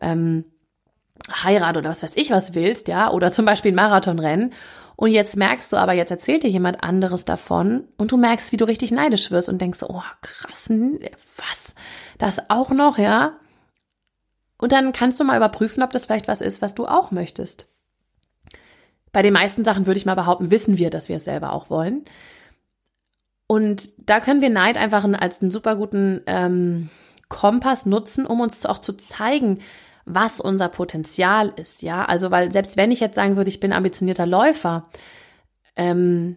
ähm, 0.00 0.44
Heirat 1.42 1.76
oder 1.76 1.90
was 1.90 2.02
weiß 2.02 2.16
ich 2.16 2.30
was 2.30 2.54
willst, 2.54 2.88
ja, 2.88 3.10
oder 3.10 3.30
zum 3.30 3.44
Beispiel 3.44 3.72
ein 3.72 3.76
Marathonrennen. 3.76 4.52
Und 4.96 5.10
jetzt 5.10 5.36
merkst 5.36 5.72
du 5.72 5.76
aber, 5.76 5.92
jetzt 5.92 6.10
erzählt 6.10 6.42
dir 6.42 6.50
jemand 6.50 6.82
anderes 6.82 7.24
davon 7.24 7.84
und 7.98 8.10
du 8.10 8.16
merkst, 8.16 8.50
wie 8.50 8.56
du 8.56 8.64
richtig 8.64 8.90
neidisch 8.90 9.30
wirst 9.30 9.48
und 9.48 9.60
denkst, 9.60 9.84
oh 9.86 10.02
krass, 10.22 10.70
was? 10.70 11.74
Das 12.18 12.50
auch 12.50 12.70
noch, 12.70 12.98
ja? 12.98 13.36
Und 14.56 14.72
dann 14.72 14.92
kannst 14.92 15.20
du 15.20 15.24
mal 15.24 15.36
überprüfen, 15.36 15.82
ob 15.84 15.90
das 15.90 16.06
vielleicht 16.06 16.26
was 16.26 16.40
ist, 16.40 16.62
was 16.62 16.74
du 16.74 16.86
auch 16.86 17.12
möchtest. 17.12 17.68
Bei 19.12 19.22
den 19.22 19.32
meisten 19.32 19.64
Sachen 19.64 19.86
würde 19.86 19.98
ich 19.98 20.06
mal 20.06 20.16
behaupten, 20.16 20.50
wissen 20.50 20.78
wir, 20.78 20.90
dass 20.90 21.08
wir 21.08 21.16
es 21.16 21.24
selber 21.24 21.52
auch 21.52 21.70
wollen. 21.70 22.04
Und 23.48 23.90
da 23.98 24.20
können 24.20 24.42
wir 24.42 24.50
Neid 24.50 24.78
einfach 24.78 25.04
als 25.04 25.40
einen 25.40 25.50
super 25.50 25.74
guten 25.74 26.20
ähm, 26.26 26.90
Kompass 27.28 27.86
nutzen, 27.86 28.26
um 28.26 28.40
uns 28.40 28.64
auch 28.66 28.78
zu 28.78 28.92
zeigen, 28.92 29.60
was 30.04 30.40
unser 30.40 30.68
Potenzial 30.68 31.52
ist. 31.56 31.82
Ja, 31.82 32.04
also 32.04 32.30
weil 32.30 32.52
selbst 32.52 32.76
wenn 32.76 32.92
ich 32.92 33.00
jetzt 33.00 33.16
sagen 33.16 33.36
würde, 33.36 33.48
ich 33.48 33.58
bin 33.58 33.72
ambitionierter 33.72 34.26
Läufer, 34.26 34.88
ähm, 35.76 36.36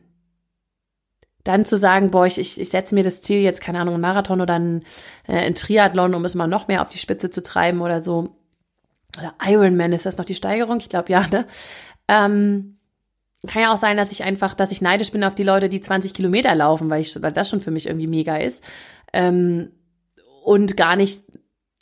dann 1.44 1.66
zu 1.66 1.78
sagen, 1.78 2.12
boah, 2.12 2.26
ich, 2.26 2.38
ich 2.38 2.70
setze 2.70 2.96
mir 2.96 3.04
das 3.04 3.22
Ziel 3.22 3.42
jetzt, 3.42 3.62
keine 3.62 3.80
Ahnung, 3.80 3.96
ein 3.96 4.02
Marathon 4.02 4.42
oder 4.42 4.56
ein, 4.56 4.84
äh, 5.28 5.38
ein 5.38 5.56
Triathlon, 5.56 6.14
um 6.14 6.24
es 6.24 6.36
mal 6.36 6.48
noch 6.48 6.68
mehr 6.68 6.82
auf 6.82 6.90
die 6.90 7.00
Spitze 7.00 7.30
zu 7.30 7.44
treiben 7.44 7.82
oder 7.82 8.02
so. 8.02 8.36
Oder 9.18 9.34
Ironman, 9.46 9.92
ist 9.92 10.06
das 10.06 10.18
noch 10.18 10.26
die 10.26 10.36
Steigerung? 10.36 10.78
Ich 10.80 10.90
glaube, 10.90 11.12
ja, 11.12 11.28
ne? 11.28 11.46
Ähm, 12.08 12.78
kann 13.48 13.62
ja 13.62 13.74
auch 13.74 13.78
sein, 13.78 13.98
dass 13.98 14.12
ich 14.12 14.24
einfach, 14.24 14.54
dass 14.54 14.72
ich 14.72 14.82
neidisch 14.82 15.12
bin 15.12 15.24
auf 15.24 15.36
die 15.36 15.44
Leute, 15.44 15.70
die 15.70 15.82
20 15.82 16.14
Kilometer 16.14 16.54
laufen, 16.54 16.90
weil 16.90 17.02
ich, 17.02 17.20
weil 17.22 17.32
das 17.32 17.50
schon 17.50 17.62
für 17.62 17.72
mich 17.72 17.88
irgendwie 17.88 18.08
mega 18.08 18.38
ist. 18.38 18.64
Ähm, 19.14 19.72
und 20.44 20.78
gar 20.78 20.96
nicht, 20.96 21.24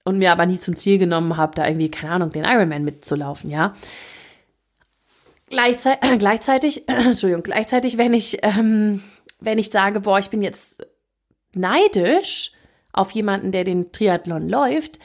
und 0.06 0.18
mir 0.18 0.32
aber 0.32 0.46
nie 0.46 0.58
zum 0.58 0.76
Ziel 0.76 0.98
genommen 0.98 1.38
habe, 1.38 1.56
da 1.56 1.68
irgendwie, 1.68 1.92
keine 1.92 2.14
Ahnung, 2.14 2.32
den 2.32 2.46
Ironman 2.46 2.84
mitzulaufen, 2.84 3.50
ja. 3.50 3.74
Gleichzeitig, 5.50 6.10
äh, 6.10 6.18
gleichzeitig, 6.18 6.84
Entschuldigung, 6.88 7.44
gleichzeitig, 7.44 7.98
wenn 7.98 8.14
ich 8.14 8.38
ähm, 8.44 9.02
wenn 9.40 9.58
ich 9.58 9.70
sage, 9.70 10.02
boah, 10.02 10.20
ich 10.20 10.30
bin 10.30 10.44
jetzt 10.44 10.86
neidisch 11.54 12.52
auf 12.92 13.12
jemanden, 13.12 13.52
der 13.52 13.64
den 13.64 13.92
Triathlon 13.92 14.50
läuft, 14.50 15.00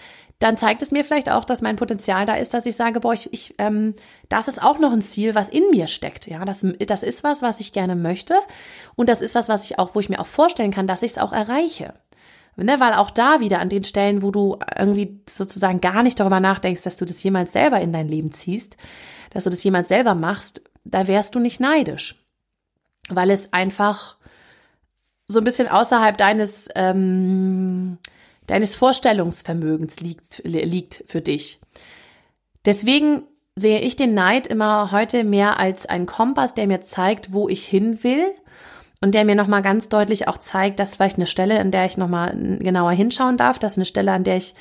dann 0.44 0.58
zeigt 0.58 0.82
es 0.82 0.90
mir 0.90 1.04
vielleicht 1.04 1.30
auch, 1.30 1.46
dass 1.46 1.62
mein 1.62 1.76
Potenzial 1.76 2.26
da 2.26 2.34
ist, 2.34 2.52
dass 2.52 2.66
ich 2.66 2.76
sage, 2.76 3.00
boah, 3.00 3.14
ich, 3.14 3.32
ich 3.32 3.54
ähm, 3.56 3.94
das 4.28 4.46
ist 4.46 4.62
auch 4.62 4.78
noch 4.78 4.92
ein 4.92 5.00
Ziel, 5.00 5.34
was 5.34 5.48
in 5.48 5.70
mir 5.70 5.86
steckt. 5.86 6.26
Ja, 6.26 6.44
das, 6.44 6.66
das 6.86 7.02
ist 7.02 7.24
was, 7.24 7.40
was 7.40 7.60
ich 7.60 7.72
gerne 7.72 7.96
möchte 7.96 8.34
und 8.94 9.08
das 9.08 9.22
ist 9.22 9.34
was, 9.34 9.48
was 9.48 9.64
ich 9.64 9.78
auch, 9.78 9.94
wo 9.94 10.00
ich 10.00 10.10
mir 10.10 10.20
auch 10.20 10.26
vorstellen 10.26 10.70
kann, 10.70 10.86
dass 10.86 11.02
ich 11.02 11.12
es 11.12 11.18
auch 11.18 11.32
erreiche. 11.32 11.94
Ne, 12.56 12.78
weil 12.78 12.92
auch 12.92 13.10
da 13.10 13.40
wieder 13.40 13.58
an 13.58 13.70
den 13.70 13.84
Stellen, 13.84 14.20
wo 14.22 14.30
du 14.30 14.58
irgendwie 14.78 15.18
sozusagen 15.28 15.80
gar 15.80 16.02
nicht 16.02 16.20
darüber 16.20 16.40
nachdenkst, 16.40 16.82
dass 16.82 16.98
du 16.98 17.06
das 17.06 17.22
jemals 17.22 17.54
selber 17.54 17.80
in 17.80 17.92
dein 17.92 18.06
Leben 18.06 18.30
ziehst, 18.30 18.76
dass 19.30 19.44
du 19.44 19.50
das 19.50 19.64
jemals 19.64 19.88
selber 19.88 20.14
machst, 20.14 20.62
da 20.84 21.06
wärst 21.06 21.34
du 21.34 21.40
nicht 21.40 21.58
neidisch. 21.58 22.22
Weil 23.08 23.30
es 23.30 23.52
einfach 23.54 24.18
so 25.26 25.38
ein 25.38 25.44
bisschen 25.44 25.68
außerhalb 25.68 26.18
deines, 26.18 26.68
ähm, 26.74 27.98
deines 28.46 28.76
Vorstellungsvermögens 28.76 30.00
liegt, 30.00 30.42
liegt 30.44 31.04
für 31.06 31.20
dich. 31.20 31.60
Deswegen 32.64 33.22
sehe 33.56 33.80
ich 33.80 33.96
den 33.96 34.14
Neid 34.14 34.46
immer 34.46 34.90
heute 34.90 35.24
mehr 35.24 35.58
als 35.58 35.86
ein 35.86 36.06
Kompass, 36.06 36.54
der 36.54 36.66
mir 36.66 36.80
zeigt, 36.80 37.32
wo 37.32 37.48
ich 37.48 37.64
hin 37.66 38.02
will 38.02 38.26
und 39.00 39.14
der 39.14 39.24
mir 39.24 39.34
nochmal 39.34 39.62
ganz 39.62 39.88
deutlich 39.88 40.28
auch 40.28 40.38
zeigt, 40.38 40.80
dass 40.80 40.96
vielleicht 40.96 41.16
eine 41.16 41.26
Stelle, 41.26 41.60
in 41.60 41.70
der 41.70 41.86
ich 41.86 41.96
nochmal 41.96 42.36
genauer 42.58 42.92
hinschauen 42.92 43.36
darf, 43.36 43.58
dass 43.58 43.76
eine 43.76 43.84
Stelle, 43.84 44.12
an 44.12 44.24
der 44.24 44.36
ich 44.36 44.54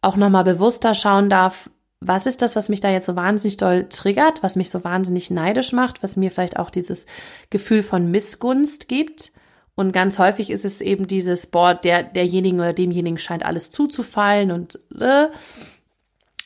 auch 0.00 0.16
nochmal 0.16 0.44
bewusster 0.44 0.94
schauen 0.94 1.30
darf, 1.30 1.70
was 2.00 2.26
ist 2.26 2.42
das, 2.42 2.56
was 2.56 2.68
mich 2.68 2.80
da 2.80 2.90
jetzt 2.90 3.06
so 3.06 3.14
wahnsinnig 3.14 3.58
doll 3.58 3.88
triggert, 3.88 4.42
was 4.42 4.56
mich 4.56 4.70
so 4.70 4.82
wahnsinnig 4.82 5.30
neidisch 5.30 5.72
macht, 5.72 6.02
was 6.02 6.16
mir 6.16 6.32
vielleicht 6.32 6.58
auch 6.58 6.70
dieses 6.70 7.06
Gefühl 7.50 7.84
von 7.84 8.10
Missgunst 8.10 8.88
gibt 8.88 9.32
und 9.74 9.92
ganz 9.92 10.18
häufig 10.18 10.50
ist 10.50 10.64
es 10.64 10.80
eben 10.80 11.06
dieses, 11.06 11.46
boah, 11.46 11.74
der, 11.74 12.02
derjenigen 12.02 12.60
oder 12.60 12.72
demjenigen 12.72 13.18
scheint 13.18 13.44
alles 13.44 13.70
zuzufallen 13.70 14.50
und, 14.50 14.78
äh, 15.00 15.28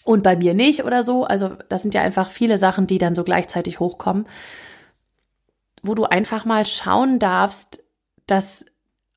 und 0.04 0.22
bei 0.22 0.36
mir 0.36 0.54
nicht 0.54 0.84
oder 0.84 1.02
so. 1.02 1.24
Also 1.24 1.56
das 1.68 1.82
sind 1.82 1.94
ja 1.94 2.02
einfach 2.02 2.30
viele 2.30 2.56
Sachen, 2.56 2.86
die 2.86 2.98
dann 2.98 3.16
so 3.16 3.24
gleichzeitig 3.24 3.80
hochkommen, 3.80 4.28
wo 5.82 5.94
du 5.94 6.04
einfach 6.04 6.44
mal 6.44 6.64
schauen 6.64 7.18
darfst, 7.18 7.82
dass 8.26 8.66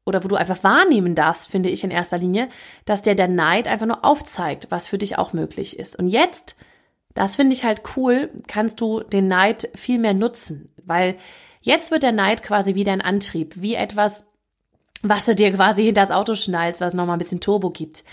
oder 0.06 0.24
wo 0.24 0.28
du 0.28 0.36
einfach 0.36 0.64
wahrnehmen 0.64 1.14
darfst, 1.14 1.50
finde 1.50 1.70
ich 1.70 1.84
in 1.84 1.92
erster 1.92 2.18
Linie, 2.18 2.50
dass 2.86 3.04
der 3.04 3.14
der 3.14 3.28
Neid 3.28 3.68
einfach 3.68 3.86
nur 3.86 4.04
aufzeigt, 4.04 4.68
was 4.72 4.88
für 4.88 4.98
dich 4.98 5.20
auch 5.20 5.34
möglich 5.34 5.78
ist. 5.78 6.00
Und 6.00 6.08
jetzt, 6.08 6.56
das 7.14 7.36
finde 7.36 7.54
ich 7.54 7.64
halt 7.64 7.84
cool, 7.96 8.32
kannst 8.48 8.82
du 8.82 9.02
den 9.02 9.28
Neid 9.28 9.70
viel 9.76 10.00
mehr 10.00 10.16
nutzen, 10.16 10.74
weil 10.84 11.16
Jetzt 11.70 11.92
wird 11.92 12.02
der 12.02 12.12
Neid 12.12 12.42
quasi 12.42 12.74
wie 12.74 12.84
dein 12.84 13.00
Antrieb, 13.00 13.54
wie 13.58 13.76
etwas, 13.76 14.26
was 15.04 15.26
du 15.26 15.36
dir 15.36 15.54
quasi 15.54 15.84
hinter 15.84 16.02
das 16.02 16.10
Auto 16.10 16.34
schnallst, 16.34 16.82
was 16.82 16.96
nochmal 16.96 17.18
ein 17.18 17.20
bisschen 17.20 17.42
Turbo 17.42 17.70
gibt. 17.70 18.04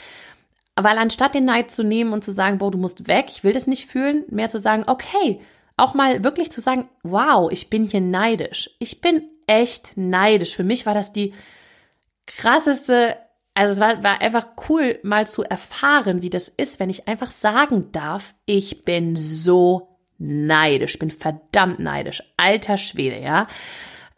Weil 0.75 0.99
anstatt 0.99 1.35
den 1.35 1.47
Neid 1.47 1.71
zu 1.71 1.83
nehmen 1.83 2.13
und 2.13 2.23
zu 2.23 2.33
sagen, 2.33 2.59
boah, 2.59 2.71
du 2.71 2.77
musst 2.77 3.09
weg, 3.09 3.29
ich 3.31 3.45
will 3.45 3.55
das 3.55 3.67
nicht 3.67 3.87
fühlen, 3.87 4.25
mehr 4.29 4.51
zu 4.51 4.59
sagen, 4.59 4.85
okay, 4.87 5.41
auch 5.79 5.95
mal 5.95 6.23
wirklich 6.23 6.53
zu 6.53 6.61
sagen, 6.61 6.91
wow, 7.03 7.51
ich 7.51 7.71
bin 7.71 7.85
hier 7.85 8.03
neidisch. 8.03 8.69
Ich 8.79 9.01
bin 9.01 9.23
echt 9.47 9.97
neidisch. 9.97 10.55
Für 10.55 10.65
mich 10.65 10.85
war 10.85 10.93
das 10.93 11.15
die 11.15 11.33
krasseste, 12.27 13.17
also 13.55 13.73
es 13.73 13.81
war, 13.81 14.05
war 14.05 14.21
einfach 14.21 14.49
cool, 14.69 14.99
mal 15.03 15.27
zu 15.27 15.45
erfahren, 15.45 16.21
wie 16.21 16.29
das 16.29 16.51
ist, 16.51 16.79
wenn 16.79 16.91
ich 16.91 17.09
einfach 17.09 17.31
sagen 17.31 17.91
darf, 17.91 18.35
ich 18.45 18.85
bin 18.85 19.17
so 19.17 19.96
neidisch, 20.19 20.99
bin 20.99 21.11
verdammt 21.11 21.79
neidisch. 21.79 22.23
Alter 22.37 22.77
Schwede, 22.77 23.21
ja. 23.21 23.49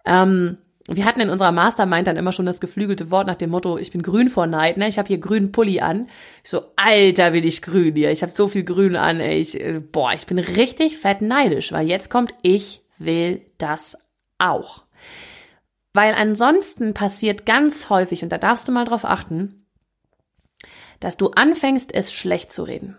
Ähm, 0.04 0.58
wir 0.90 1.04
hatten 1.04 1.20
in 1.20 1.28
unserer 1.28 1.52
Mastermind 1.52 2.06
dann 2.06 2.16
immer 2.16 2.32
schon 2.32 2.46
das 2.46 2.60
geflügelte 2.60 3.10
Wort 3.10 3.26
nach 3.26 3.34
dem 3.36 3.50
Motto, 3.50 3.76
ich 3.76 3.92
bin 3.92 4.02
grün 4.02 4.28
vor 4.28 4.46
Neid, 4.46 4.78
ne? 4.78 4.88
Ich 4.88 4.98
habe 4.98 5.08
hier 5.08 5.18
grünen 5.18 5.52
Pulli 5.52 5.80
an. 5.80 6.08
Ich 6.42 6.50
so, 6.50 6.62
alter, 6.76 7.34
will 7.34 7.44
ich 7.44 7.60
grün 7.60 7.94
hier. 7.94 8.10
Ich 8.10 8.22
habe 8.22 8.32
so 8.32 8.48
viel 8.48 8.64
grün 8.64 8.96
an, 8.96 9.20
ey. 9.20 9.38
Ich, 9.38 9.60
äh, 9.60 9.80
boah, 9.80 10.12
ich 10.14 10.26
bin 10.26 10.38
richtig 10.38 10.96
fett 10.96 11.20
neidisch, 11.20 11.72
weil 11.72 11.86
jetzt 11.86 12.10
kommt, 12.10 12.32
ich 12.42 12.82
will 12.96 13.42
das 13.58 13.98
auch. 14.38 14.84
Weil 15.92 16.14
ansonsten 16.14 16.94
passiert 16.94 17.44
ganz 17.44 17.90
häufig, 17.90 18.22
und 18.22 18.30
da 18.30 18.38
darfst 18.38 18.66
du 18.66 18.72
mal 18.72 18.86
drauf 18.86 19.04
achten, 19.04 19.66
dass 21.00 21.18
du 21.18 21.30
anfängst, 21.30 21.94
es 21.94 22.12
schlecht 22.14 22.50
zu 22.50 22.62
reden. 22.62 22.96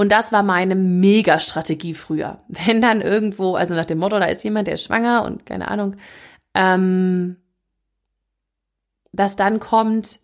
Und 0.00 0.12
das 0.12 0.30
war 0.30 0.44
meine 0.44 0.76
Mega-Strategie 0.76 1.92
früher. 1.92 2.40
Wenn 2.48 2.80
dann 2.80 3.02
irgendwo, 3.02 3.56
also 3.56 3.74
nach 3.74 3.84
dem 3.84 3.98
Motto, 3.98 4.18
da 4.18 4.26
ist 4.26 4.44
jemand, 4.44 4.68
der 4.68 4.74
ist 4.74 4.84
schwanger 4.84 5.24
und 5.24 5.44
keine 5.44 5.68
Ahnung, 5.68 5.96
ähm, 6.54 7.36
dass 9.12 9.34
dann 9.34 9.58
kommt, 9.58 10.20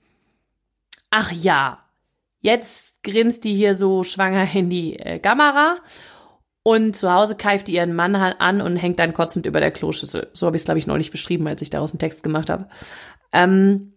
ach 1.10 1.32
ja, 1.32 1.80
jetzt 2.40 3.02
grinst 3.02 3.42
die 3.42 3.54
hier 3.54 3.74
so 3.74 4.04
schwanger 4.04 4.46
in 4.54 4.70
die 4.70 4.96
äh, 4.98 5.18
Kamera 5.18 5.78
und 6.62 6.94
zu 6.94 7.12
Hause 7.12 7.36
keift 7.36 7.66
die 7.66 7.74
ihren 7.74 7.94
Mann 7.94 8.14
an 8.14 8.60
und 8.60 8.76
hängt 8.76 9.00
dann 9.00 9.12
kotzend 9.12 9.44
über 9.44 9.58
der 9.58 9.72
Kloschüssel. 9.72 10.30
So 10.34 10.46
habe 10.46 10.56
ich 10.56 10.60
es, 10.60 10.66
glaube 10.66 10.78
ich, 10.78 10.86
neulich 10.86 11.10
beschrieben, 11.10 11.48
als 11.48 11.62
ich 11.62 11.70
daraus 11.70 11.92
einen 11.92 11.98
Text 11.98 12.22
gemacht 12.22 12.48
habe. 12.48 12.68
Ähm, 13.32 13.93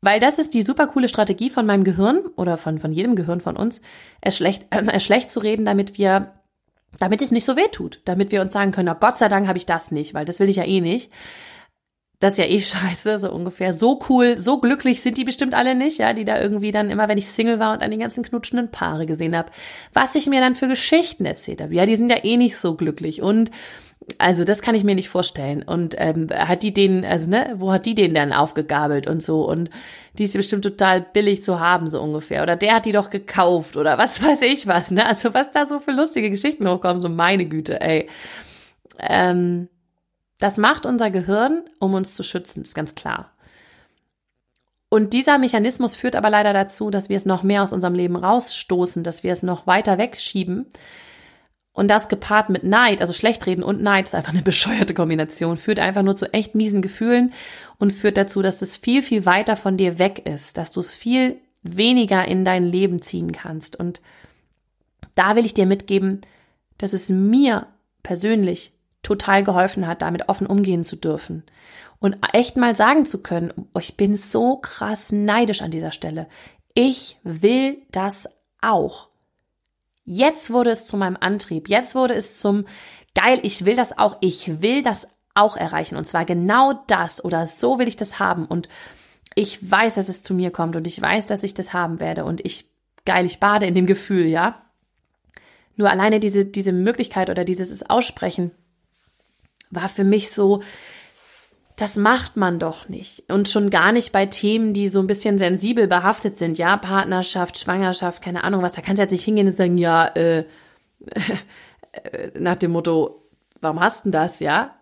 weil 0.00 0.20
das 0.20 0.38
ist 0.38 0.54
die 0.54 0.62
super 0.62 0.86
coole 0.86 1.08
Strategie 1.08 1.50
von 1.50 1.66
meinem 1.66 1.84
Gehirn 1.84 2.20
oder 2.36 2.56
von, 2.58 2.78
von 2.78 2.92
jedem 2.92 3.16
Gehirn 3.16 3.40
von 3.40 3.56
uns, 3.56 3.82
es 4.20 4.36
schlecht, 4.36 4.66
äh, 4.70 4.82
es 4.92 5.04
schlecht 5.04 5.30
zu 5.30 5.40
reden, 5.40 5.64
damit 5.64 5.98
wir, 5.98 6.32
damit 6.98 7.22
es 7.22 7.30
nicht 7.30 7.44
so 7.44 7.56
weh 7.56 7.68
tut. 7.72 8.00
Damit 8.04 8.32
wir 8.32 8.40
uns 8.40 8.52
sagen 8.52 8.72
können, 8.72 8.88
oh 8.88 8.98
Gott 8.98 9.18
sei 9.18 9.28
Dank 9.28 9.48
habe 9.48 9.58
ich 9.58 9.66
das 9.66 9.90
nicht, 9.90 10.14
weil 10.14 10.24
das 10.24 10.40
will 10.40 10.48
ich 10.48 10.56
ja 10.56 10.64
eh 10.64 10.80
nicht. 10.80 11.10
Das 12.18 12.32
ist 12.32 12.38
ja 12.38 12.46
eh 12.46 12.60
scheiße, 12.62 13.18
so 13.18 13.30
ungefähr. 13.30 13.72
So 13.72 14.00
cool, 14.08 14.38
so 14.38 14.60
glücklich 14.60 15.02
sind 15.02 15.18
die 15.18 15.24
bestimmt 15.24 15.54
alle 15.54 15.74
nicht, 15.74 15.98
ja, 15.98 16.12
die 16.12 16.24
da 16.24 16.40
irgendwie 16.40 16.72
dann 16.72 16.90
immer, 16.90 17.08
wenn 17.08 17.18
ich 17.18 17.28
Single 17.28 17.58
war 17.58 17.72
und 17.72 17.82
an 17.82 17.90
den 17.90 18.00
ganzen 18.00 18.24
knutschenden 18.24 18.70
Paare 18.70 19.06
gesehen 19.06 19.36
habe, 19.36 19.50
was 19.92 20.14
ich 20.14 20.26
mir 20.26 20.40
dann 20.40 20.54
für 20.54 20.68
Geschichten 20.68 21.26
erzählt 21.26 21.60
habe. 21.60 21.74
Ja, 21.74 21.86
die 21.86 21.96
sind 21.96 22.10
ja 22.10 22.24
eh 22.24 22.36
nicht 22.36 22.56
so 22.56 22.74
glücklich 22.74 23.22
und 23.22 23.50
also 24.18 24.44
das 24.44 24.62
kann 24.62 24.74
ich 24.74 24.84
mir 24.84 24.94
nicht 24.94 25.08
vorstellen. 25.08 25.62
Und 25.62 25.96
ähm, 25.98 26.28
hat 26.30 26.62
die 26.62 26.72
den, 26.72 27.04
also 27.04 27.28
ne, 27.28 27.54
wo 27.56 27.72
hat 27.72 27.86
die 27.86 27.94
den 27.94 28.14
dann 28.14 28.32
aufgegabelt 28.32 29.08
und 29.08 29.22
so? 29.22 29.44
Und 29.44 29.70
die 30.18 30.24
ist 30.24 30.36
bestimmt 30.36 30.62
total 30.62 31.00
billig 31.00 31.42
zu 31.42 31.60
haben, 31.60 31.90
so 31.90 32.00
ungefähr. 32.00 32.42
Oder 32.42 32.56
der 32.56 32.76
hat 32.76 32.86
die 32.86 32.92
doch 32.92 33.10
gekauft 33.10 33.76
oder 33.76 33.98
was 33.98 34.22
weiß 34.24 34.42
ich 34.42 34.66
was, 34.66 34.90
ne? 34.90 35.06
Also 35.06 35.34
was 35.34 35.50
da 35.50 35.66
so 35.66 35.80
für 35.80 35.92
lustige 35.92 36.30
Geschichten 36.30 36.68
hochkommen, 36.68 37.02
so 37.02 37.08
meine 37.08 37.46
Güte, 37.46 37.80
ey. 37.80 38.08
Ähm, 39.00 39.68
das 40.38 40.58
macht 40.58 40.86
unser 40.86 41.10
Gehirn, 41.10 41.64
um 41.78 41.94
uns 41.94 42.14
zu 42.14 42.22
schützen, 42.22 42.62
ist 42.62 42.74
ganz 42.74 42.94
klar. 42.94 43.32
Und 44.88 45.12
dieser 45.12 45.38
Mechanismus 45.38 45.96
führt 45.96 46.16
aber 46.16 46.30
leider 46.30 46.52
dazu, 46.52 46.90
dass 46.90 47.08
wir 47.08 47.16
es 47.16 47.26
noch 47.26 47.42
mehr 47.42 47.62
aus 47.62 47.72
unserem 47.72 47.94
Leben 47.94 48.16
rausstoßen, 48.16 49.02
dass 49.02 49.22
wir 49.22 49.32
es 49.32 49.42
noch 49.42 49.66
weiter 49.66 49.98
wegschieben. 49.98 50.66
Und 51.72 51.88
das 51.88 52.08
gepaart 52.08 52.48
mit 52.48 52.64
Neid, 52.64 53.00
also 53.00 53.12
Schlechtreden 53.12 53.64
und 53.64 53.82
Neid 53.82 54.06
ist 54.06 54.14
einfach 54.14 54.32
eine 54.32 54.42
bescheuerte 54.44 54.94
Kombination, 54.94 55.56
führt 55.56 55.80
einfach 55.80 56.02
nur 56.02 56.16
zu 56.16 56.32
echt 56.32 56.54
miesen 56.54 56.82
Gefühlen 56.82 57.32
und 57.78 57.92
führt 57.92 58.16
dazu, 58.16 58.42
dass 58.42 58.62
es 58.62 58.76
viel, 58.76 59.02
viel 59.02 59.26
weiter 59.26 59.56
von 59.56 59.76
dir 59.76 59.98
weg 59.98 60.24
ist, 60.24 60.56
dass 60.56 60.72
du 60.72 60.80
es 60.80 60.94
viel 60.94 61.38
weniger 61.62 62.24
in 62.26 62.44
dein 62.44 62.64
Leben 62.64 63.02
ziehen 63.02 63.32
kannst. 63.32 63.76
Und 63.76 64.00
da 65.16 65.34
will 65.34 65.44
ich 65.44 65.54
dir 65.54 65.66
mitgeben, 65.66 66.20
dass 66.78 66.92
es 66.92 67.08
mir 67.08 67.66
persönlich 68.02 68.72
total 69.06 69.44
geholfen 69.44 69.86
hat, 69.86 70.02
damit 70.02 70.28
offen 70.28 70.48
umgehen 70.48 70.82
zu 70.82 70.96
dürfen. 70.96 71.44
Und 72.00 72.16
echt 72.32 72.56
mal 72.56 72.74
sagen 72.74 73.06
zu 73.06 73.22
können, 73.22 73.52
oh, 73.72 73.78
ich 73.78 73.96
bin 73.96 74.16
so 74.16 74.56
krass 74.56 75.12
neidisch 75.12 75.62
an 75.62 75.70
dieser 75.70 75.92
Stelle. 75.92 76.26
Ich 76.74 77.16
will 77.22 77.78
das 77.92 78.28
auch. 78.60 79.08
Jetzt 80.04 80.52
wurde 80.52 80.70
es 80.70 80.86
zu 80.86 80.96
meinem 80.96 81.16
Antrieb. 81.18 81.68
Jetzt 81.68 81.94
wurde 81.94 82.14
es 82.14 82.36
zum 82.36 82.66
geil, 83.14 83.38
ich 83.42 83.64
will 83.64 83.76
das 83.76 83.96
auch. 83.96 84.16
Ich 84.20 84.60
will 84.60 84.82
das 84.82 85.08
auch 85.34 85.56
erreichen. 85.56 85.96
Und 85.96 86.06
zwar 86.06 86.24
genau 86.24 86.72
das 86.88 87.24
oder 87.24 87.46
so 87.46 87.78
will 87.78 87.86
ich 87.86 87.96
das 87.96 88.18
haben. 88.18 88.44
Und 88.44 88.68
ich 89.36 89.70
weiß, 89.70 89.94
dass 89.94 90.08
es 90.08 90.24
zu 90.24 90.34
mir 90.34 90.50
kommt 90.50 90.74
und 90.74 90.86
ich 90.88 91.00
weiß, 91.00 91.26
dass 91.26 91.44
ich 91.44 91.54
das 91.54 91.72
haben 91.72 92.00
werde. 92.00 92.24
Und 92.24 92.44
ich, 92.44 92.66
geil, 93.04 93.24
ich 93.24 93.38
bade 93.38 93.66
in 93.66 93.74
dem 93.74 93.86
Gefühl, 93.86 94.26
ja. 94.26 94.62
Nur 95.76 95.90
alleine 95.90 96.18
diese, 96.18 96.44
diese 96.44 96.72
Möglichkeit 96.72 97.30
oder 97.30 97.44
dieses 97.44 97.88
Aussprechen 97.88 98.50
war 99.76 99.88
für 99.88 100.04
mich 100.04 100.30
so, 100.30 100.62
das 101.76 101.96
macht 101.96 102.36
man 102.36 102.58
doch 102.58 102.88
nicht. 102.88 103.30
Und 103.30 103.48
schon 103.48 103.68
gar 103.68 103.92
nicht 103.92 104.10
bei 104.10 104.26
Themen, 104.26 104.72
die 104.72 104.88
so 104.88 104.98
ein 105.00 105.06
bisschen 105.06 105.38
sensibel 105.38 105.86
behaftet 105.86 106.38
sind. 106.38 106.56
Ja, 106.58 106.76
Partnerschaft, 106.78 107.58
Schwangerschaft, 107.58 108.22
keine 108.22 108.44
Ahnung 108.44 108.62
was. 108.62 108.72
Da 108.72 108.80
kannst 108.80 108.98
du 108.98 109.02
jetzt 109.02 109.12
nicht 109.12 109.24
hingehen 109.24 109.46
und 109.46 109.52
sagen, 109.52 109.76
ja, 109.76 110.06
äh, 110.08 110.44
nach 112.38 112.56
dem 112.56 112.72
Motto, 112.72 113.22
warum 113.60 113.80
hast 113.80 114.06
du 114.06 114.10
das, 114.10 114.40
ja? 114.40 114.74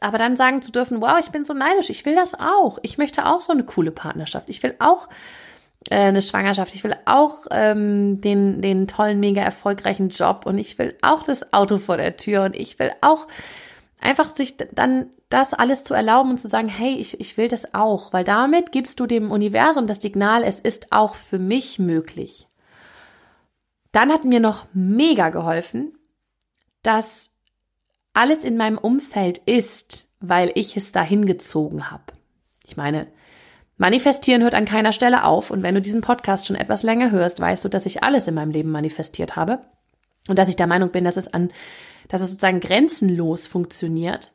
Aber 0.00 0.18
dann 0.18 0.36
sagen 0.36 0.62
zu 0.62 0.70
dürfen, 0.70 1.02
wow, 1.02 1.18
ich 1.18 1.30
bin 1.30 1.44
so 1.44 1.54
neidisch, 1.54 1.90
ich 1.90 2.06
will 2.06 2.14
das 2.14 2.38
auch. 2.38 2.78
Ich 2.82 2.98
möchte 2.98 3.26
auch 3.26 3.40
so 3.40 3.52
eine 3.52 3.64
coole 3.64 3.90
Partnerschaft. 3.90 4.48
Ich 4.48 4.62
will 4.62 4.76
auch 4.78 5.08
äh, 5.90 5.96
eine 5.96 6.22
Schwangerschaft. 6.22 6.74
Ich 6.74 6.84
will 6.84 6.94
auch 7.06 7.46
ähm, 7.50 8.20
den, 8.20 8.60
den 8.60 8.86
tollen, 8.86 9.18
mega 9.18 9.42
erfolgreichen 9.42 10.10
Job 10.10 10.46
und 10.46 10.58
ich 10.58 10.78
will 10.78 10.96
auch 11.02 11.24
das 11.24 11.52
Auto 11.52 11.78
vor 11.78 11.96
der 11.96 12.16
Tür 12.16 12.44
und 12.44 12.54
ich 12.54 12.78
will 12.78 12.92
auch 13.00 13.26
einfach 14.00 14.30
sich 14.30 14.56
dann 14.56 15.10
das 15.28 15.54
alles 15.54 15.84
zu 15.84 15.94
erlauben 15.94 16.30
und 16.30 16.38
zu 16.38 16.48
sagen, 16.48 16.68
hey, 16.68 16.94
ich, 16.94 17.20
ich 17.20 17.36
will 17.36 17.48
das 17.48 17.74
auch, 17.74 18.12
weil 18.12 18.24
damit 18.24 18.72
gibst 18.72 18.98
du 19.00 19.06
dem 19.06 19.30
Universum 19.30 19.86
das 19.86 20.00
Signal, 20.00 20.42
es 20.42 20.60
ist 20.60 20.92
auch 20.92 21.14
für 21.16 21.38
mich 21.38 21.78
möglich. 21.78 22.48
Dann 23.92 24.12
hat 24.12 24.24
mir 24.24 24.40
noch 24.40 24.66
mega 24.72 25.30
geholfen, 25.30 25.98
dass 26.82 27.34
alles 28.14 28.44
in 28.44 28.56
meinem 28.56 28.78
Umfeld 28.78 29.38
ist, 29.38 30.12
weil 30.20 30.50
ich 30.54 30.76
es 30.76 30.92
dahin 30.92 31.26
gezogen 31.26 31.90
habe. 31.90 32.04
Ich 32.64 32.76
meine, 32.76 33.06
manifestieren 33.76 34.42
hört 34.42 34.54
an 34.54 34.64
keiner 34.64 34.92
Stelle 34.92 35.24
auf 35.24 35.50
und 35.50 35.62
wenn 35.62 35.74
du 35.74 35.80
diesen 35.80 36.00
Podcast 36.00 36.46
schon 36.46 36.56
etwas 36.56 36.82
länger 36.82 37.10
hörst, 37.10 37.40
weißt 37.40 37.64
du, 37.64 37.68
dass 37.68 37.86
ich 37.86 38.02
alles 38.02 38.26
in 38.26 38.34
meinem 38.34 38.50
Leben 38.50 38.70
manifestiert 38.70 39.36
habe 39.36 39.60
und 40.28 40.38
dass 40.38 40.48
ich 40.48 40.56
der 40.56 40.66
Meinung 40.66 40.90
bin, 40.90 41.04
dass 41.04 41.16
es 41.16 41.32
an 41.32 41.50
dass 42.08 42.20
es 42.20 42.30
sozusagen 42.30 42.60
grenzenlos 42.60 43.46
funktioniert. 43.46 44.32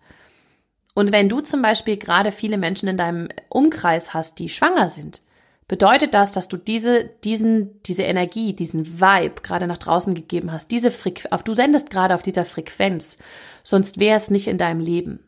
Und 0.93 1.11
wenn 1.11 1.29
du 1.29 1.41
zum 1.41 1.61
Beispiel 1.61 1.97
gerade 1.97 2.31
viele 2.31 2.57
Menschen 2.57 2.87
in 2.87 2.97
deinem 2.97 3.29
Umkreis 3.49 4.13
hast, 4.13 4.39
die 4.39 4.49
schwanger 4.49 4.89
sind, 4.89 5.21
bedeutet 5.67 6.13
das, 6.13 6.33
dass 6.33 6.47
du 6.47 6.57
diese, 6.57 7.05
diesen, 7.23 7.81
diese 7.83 8.03
Energie, 8.03 8.53
diesen 8.53 9.01
Vibe 9.01 9.41
gerade 9.41 9.65
nach 9.65 9.77
draußen 9.77 10.13
gegeben 10.13 10.51
hast, 10.51 10.71
diese 10.71 10.91
Frequenz, 10.91 11.43
du 11.43 11.53
sendest 11.53 11.89
gerade 11.89 12.13
auf 12.13 12.21
dieser 12.21 12.45
Frequenz, 12.45 13.17
sonst 13.63 13.99
wäre 13.99 14.17
es 14.17 14.29
nicht 14.29 14.47
in 14.47 14.57
deinem 14.57 14.79
Leben. 14.79 15.19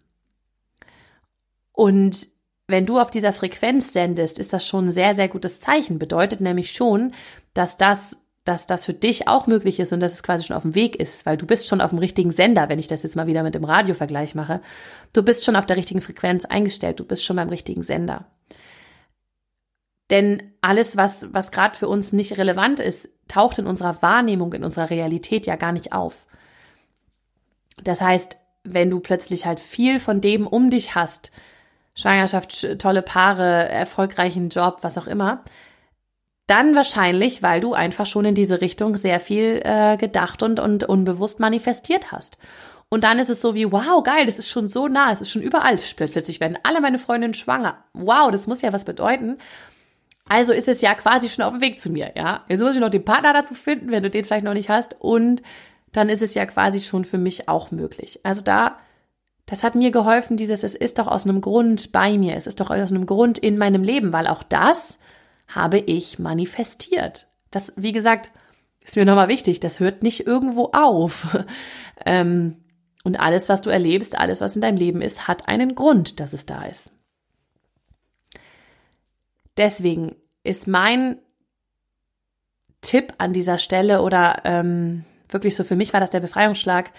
Und 1.72 2.28
wenn 2.68 2.86
du 2.86 3.00
auf 3.00 3.12
dieser 3.12 3.34
Frequenz 3.34 3.94
sendest, 3.94 4.40
ist 4.40 4.54
das 4.54 4.68
schon 4.68 4.86
ein 4.86 4.92
sehr, 4.92 5.14
sehr 5.14 5.28
gutes 5.28 5.60
Zeichen. 5.60 6.00
Bedeutet 6.00 6.42
nämlich 6.42 6.72
schon, 6.72 7.14
dass 7.54 7.78
das 7.78 8.18
dass 8.46 8.68
das 8.68 8.86
für 8.86 8.94
dich 8.94 9.28
auch 9.28 9.48
möglich 9.48 9.80
ist 9.80 9.92
und 9.92 10.00
dass 10.00 10.14
es 10.14 10.24
quasi 10.24 10.46
schon 10.46 10.56
auf 10.56 10.62
dem 10.62 10.76
Weg 10.76 10.96
ist, 10.96 11.26
weil 11.26 11.36
du 11.36 11.48
bist 11.48 11.68
schon 11.68 11.82
auf 11.82 11.90
dem 11.90 12.00
richtigen 12.00 12.32
Sender, 12.32 12.70
wenn 12.70 12.80
ich 12.80 12.88
das 12.88 13.04
jetzt 13.04 13.16
mal 13.16 13.28
wieder 13.28 13.44
mit 13.44 13.56
dem 13.56 13.64
Radiovergleich 13.64 14.36
mache. 14.36 14.62
Du 15.14 15.24
bist 15.24 15.44
schon 15.44 15.56
auf 15.56 15.66
der 15.66 15.78
richtigen 15.78 16.02
Frequenz 16.02 16.46
eingestellt, 16.46 17.00
du 17.00 17.06
bist 17.06 17.26
schon 17.26 17.36
beim 17.36 17.50
richtigen 17.50 17.82
Sender. 17.82 18.28
Denn 20.12 20.54
alles, 20.62 20.96
was, 20.96 21.34
was 21.34 21.52
gerade 21.52 21.76
für 21.76 21.88
uns 21.88 22.14
nicht 22.14 22.38
relevant 22.38 22.80
ist, 22.80 23.10
taucht 23.28 23.58
in 23.58 23.66
unserer 23.66 24.04
Wahrnehmung, 24.04 24.54
in 24.54 24.64
unserer 24.64 24.92
Realität 24.92 25.48
ja 25.48 25.56
gar 25.56 25.72
nicht 25.72 25.94
auf. 25.94 26.28
Das 27.84 28.02
heißt, 28.02 28.38
wenn 28.64 28.92
du 28.92 29.00
plötzlich 29.00 29.48
halt 29.48 29.60
viel 29.60 30.00
von 30.00 30.22
dem 30.22 30.46
um 30.46 30.70
dich 30.70 30.94
hast, 30.94 31.32
Schwangerschaft, 31.96 32.80
tolle 32.80 33.02
Paare, 33.02 33.70
erfolgreichen 33.70 34.50
Job, 34.50 34.80
was 34.82 34.98
auch 35.00 35.08
immer, 35.08 35.44
dann 36.48 36.76
wahrscheinlich, 36.76 37.42
weil 37.42 37.60
du 37.60 37.74
einfach 37.74 38.06
schon 38.06 38.26
in 38.26 38.36
diese 38.36 38.62
Richtung 38.62 38.96
sehr 38.96 39.20
viel 39.20 39.62
äh, 39.64 39.98
gedacht 39.98 40.44
und, 40.44 40.60
und 40.60 40.84
unbewusst 40.84 41.40
manifestiert 41.40 42.12
hast. 42.12 42.38
Und 42.90 43.04
dann 43.04 43.18
ist 43.18 43.30
es 43.30 43.42
so 43.42 43.56
wie, 43.56 43.72
wow, 43.72 44.04
geil, 44.04 44.26
das 44.26 44.38
ist 44.38 44.50
schon 44.50 44.70
so 44.70 44.88
nah, 44.88 45.12
es 45.12 45.22
ist 45.22 45.32
schon 45.32 45.42
überall. 45.42 45.78
Plötzlich 45.78 46.40
werden 46.40 46.58
alle 46.64 46.82
meine 46.82 47.00
Freundinnen 47.00 47.34
schwanger. 47.34 47.84
Wow, 47.94 48.32
das 48.32 48.48
muss 48.48 48.62
ja 48.62 48.74
was 48.74 48.86
bedeuten. 48.86 49.38
Also 50.30 50.54
ist 50.54 50.68
es 50.68 50.82
ja 50.82 50.96
quasi 50.96 51.30
schon 51.30 51.44
auf 51.44 51.54
dem 51.54 51.62
Weg 51.62 51.80
zu 51.80 51.90
mir, 51.90 52.12
ja. 52.16 52.44
Jetzt 52.48 52.62
muss 52.62 52.76
ich 52.76 52.82
noch 52.82 52.90
den 52.90 53.06
Partner 53.06 53.34
dazu 53.34 53.54
finden, 53.54 53.92
wenn 53.92 54.04
du 54.04 54.10
den 54.10 54.26
vielleicht 54.26 54.46
noch 54.46 54.54
nicht 54.54 54.70
hast. 54.70 54.96
Und 55.00 55.42
dann 55.92 56.10
ist 56.10 56.22
es 56.22 56.34
ja 56.34 56.46
quasi 56.46 56.80
schon 56.80 57.06
für 57.06 57.18
mich 57.18 57.48
auch 57.48 57.72
möglich. 57.72 58.20
Also 58.24 58.42
da, 58.42 58.80
das 59.46 59.64
hat 59.64 59.76
mir 59.76 59.92
geholfen, 59.92 60.38
dieses, 60.38 60.64
es 60.64 60.76
ist 60.76 61.00
doch 61.00 61.08
aus 61.08 61.26
einem 61.26 61.42
Grund 61.42 61.92
bei 61.92 62.18
mir, 62.18 62.36
es 62.36 62.48
ist 62.48 62.60
doch 62.60 62.70
aus 62.70 62.92
einem 62.92 63.06
Grund 63.06 63.38
in 63.38 63.58
meinem 63.58 63.84
Leben, 63.84 64.14
weil 64.14 64.28
auch 64.28 64.44
das 64.44 65.00
habe 65.48 65.80
ich 65.80 66.20
manifestiert. 66.20 67.28
Das, 67.52 67.74
wie 67.76 67.92
gesagt, 67.92 68.32
ist 68.82 68.96
mir 68.96 69.06
nochmal 69.06 69.28
wichtig, 69.28 69.60
das 69.60 69.80
hört 69.80 70.04
nicht 70.04 70.28
irgendwo 70.28 70.72
auf. 70.74 71.38
ähm, 72.06 72.58
und 73.04 73.20
alles, 73.20 73.50
was 73.50 73.62
du 73.62 73.70
erlebst, 73.70 74.18
alles, 74.18 74.42
was 74.42 74.56
in 74.56 74.62
deinem 74.62 74.78
Leben 74.78 75.02
ist, 75.02 75.28
hat 75.28 75.48
einen 75.48 75.76
Grund, 75.76 76.20
dass 76.20 76.34
es 76.34 76.46
da 76.46 76.64
ist. 76.66 76.92
Deswegen 79.58 80.16
ist 80.44 80.68
mein 80.68 81.20
Tipp 82.82 83.14
an 83.18 83.34
dieser 83.34 83.58
Stelle 83.58 84.02
oder 84.02 84.42
ähm, 84.44 85.06
wirklich 85.30 85.56
so 85.56 85.64
für 85.64 85.76
mich 85.76 85.94
war 85.94 86.00
das 86.00 86.10
der 86.10 86.20
Befreiungsschlag, 86.20 86.92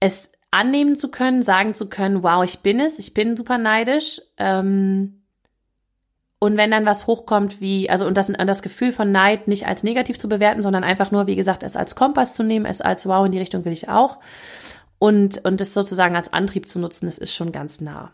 es 0.00 0.30
annehmen 0.50 0.96
zu 0.96 1.10
können, 1.10 1.42
sagen 1.42 1.74
zu 1.74 1.88
können, 1.88 2.22
wow, 2.22 2.44
ich 2.44 2.60
bin 2.60 2.80
es, 2.80 2.98
ich 2.98 3.12
bin 3.14 3.36
super 3.36 3.58
neidisch. 3.58 4.20
Ähm, 4.38 5.22
und 6.46 6.56
wenn 6.56 6.70
dann 6.70 6.86
was 6.86 7.06
hochkommt 7.06 7.60
wie, 7.60 7.90
also 7.90 8.06
und 8.06 8.16
das, 8.16 8.28
das 8.28 8.62
Gefühl 8.62 8.92
von 8.92 9.10
Neid 9.10 9.48
nicht 9.48 9.66
als 9.66 9.82
negativ 9.82 10.18
zu 10.18 10.28
bewerten, 10.28 10.62
sondern 10.62 10.84
einfach 10.84 11.10
nur, 11.10 11.26
wie 11.26 11.36
gesagt, 11.36 11.64
es 11.64 11.76
als 11.76 11.96
Kompass 11.96 12.34
zu 12.34 12.44
nehmen, 12.44 12.66
es 12.66 12.80
als 12.80 13.06
wow, 13.06 13.26
in 13.26 13.32
die 13.32 13.38
Richtung 13.38 13.64
will 13.64 13.72
ich 13.72 13.88
auch. 13.88 14.18
Und, 14.98 15.44
und 15.44 15.60
es 15.60 15.74
sozusagen 15.74 16.16
als 16.16 16.32
Antrieb 16.32 16.68
zu 16.68 16.78
nutzen, 16.78 17.06
das 17.06 17.18
ist 17.18 17.34
schon 17.34 17.52
ganz 17.52 17.80
nah. 17.80 18.12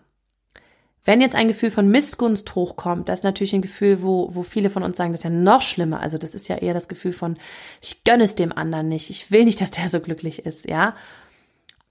Wenn 1.04 1.20
jetzt 1.20 1.34
ein 1.34 1.48
Gefühl 1.48 1.70
von 1.70 1.88
Missgunst 1.90 2.54
hochkommt, 2.54 3.08
das 3.08 3.20
ist 3.20 3.24
natürlich 3.24 3.54
ein 3.54 3.62
Gefühl, 3.62 4.02
wo, 4.02 4.34
wo 4.34 4.42
viele 4.42 4.70
von 4.70 4.82
uns 4.82 4.96
sagen, 4.96 5.12
das 5.12 5.20
ist 5.20 5.24
ja 5.24 5.30
noch 5.30 5.60
schlimmer. 5.60 6.00
Also 6.00 6.16
das 6.16 6.34
ist 6.34 6.48
ja 6.48 6.56
eher 6.56 6.74
das 6.74 6.88
Gefühl 6.88 7.12
von, 7.12 7.36
ich 7.82 8.02
gönne 8.04 8.24
es 8.24 8.34
dem 8.34 8.52
anderen 8.52 8.88
nicht, 8.88 9.10
ich 9.10 9.30
will 9.30 9.44
nicht, 9.44 9.60
dass 9.60 9.72
der 9.72 9.88
so 9.88 10.00
glücklich 10.00 10.46
ist, 10.46 10.68
ja 10.68 10.94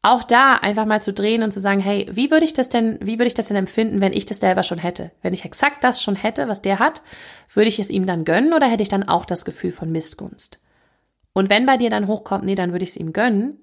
auch 0.04 0.24
da 0.24 0.56
einfach 0.56 0.86
mal 0.86 1.02
zu 1.02 1.14
drehen 1.14 1.44
und 1.44 1.52
zu 1.52 1.60
sagen, 1.60 1.80
hey, 1.80 2.10
wie 2.12 2.32
würde 2.32 2.46
ich 2.46 2.54
das 2.54 2.70
denn, 2.70 2.98
wie 3.02 3.20
würde 3.20 3.28
ich 3.28 3.36
das 3.36 3.48
denn 3.48 3.58
empfinden, 3.58 4.02
wenn 4.02 4.14
ich 4.14 4.26
das 4.26 4.40
selber 4.40 4.64
schon 4.64 4.80
hätte? 4.80 5.12
Wenn 5.22 5.34
ich 5.34 5.46
exakt 5.46 5.84
das 5.84 6.02
schon 6.02 6.16
hätte, 6.16 6.48
was 6.48 6.62
der 6.62 6.80
hat, 6.80 7.02
würde 7.54 7.68
ich 7.68 7.80
es 7.80 7.92
ihm 7.92 8.08
dann 8.08 8.26
gönnen 8.26 8.54
oder 8.54 8.68
hätte 8.68 8.82
ich 8.84 8.90
dann 8.90 9.08
auch 9.08 9.26
das 9.26 9.46
Gefühl 9.46 9.72
von 9.72 9.92
Missgunst? 9.92 10.60
Und 11.34 11.50
wenn 11.50 11.66
bei 11.66 11.78
dir 11.78 11.90
dann 11.90 12.08
hochkommt, 12.08 12.44
nee, 12.44 12.56
dann 12.56 12.72
würde 12.72 12.84
ich 12.84 12.92
es 12.92 12.98
ihm 12.98 13.14
gönnen, 13.14 13.60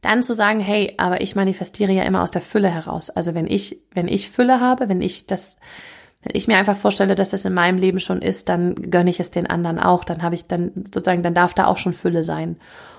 dann 0.00 0.22
zu 0.22 0.34
sagen, 0.34 0.60
hey, 0.60 0.94
aber 0.96 1.20
ich 1.20 1.36
manifestiere 1.36 1.92
ja 1.92 2.04
immer 2.04 2.22
aus 2.22 2.30
der 2.30 2.42
Fülle 2.42 2.68
heraus. 2.68 3.10
Also 3.10 3.34
wenn 3.34 3.46
ich, 3.46 3.80
wenn 3.92 4.08
ich 4.08 4.30
Fülle 4.30 4.60
habe, 4.60 4.88
wenn 4.88 5.02
ich 5.02 5.26
das, 5.26 5.56
wenn 6.22 6.34
ich 6.34 6.48
mir 6.48 6.56
einfach 6.56 6.76
vorstelle, 6.76 7.14
dass 7.14 7.30
das 7.30 7.44
in 7.44 7.52
meinem 7.52 7.78
Leben 7.78 8.00
schon 8.00 8.22
ist, 8.22 8.48
dann 8.48 8.90
gönne 8.90 9.10
ich 9.10 9.20
es 9.20 9.30
den 9.30 9.48
anderen 9.48 9.78
auch. 9.78 10.04
Dann 10.04 10.22
habe 10.22 10.34
ich 10.34 10.46
dann 10.46 10.72
sozusagen, 10.92 11.22
dann 11.22 11.34
darf 11.34 11.52
da 11.52 11.66
auch 11.66 11.78
schon 11.78 11.92
Fülle 11.92 12.22
sein. 12.22 12.56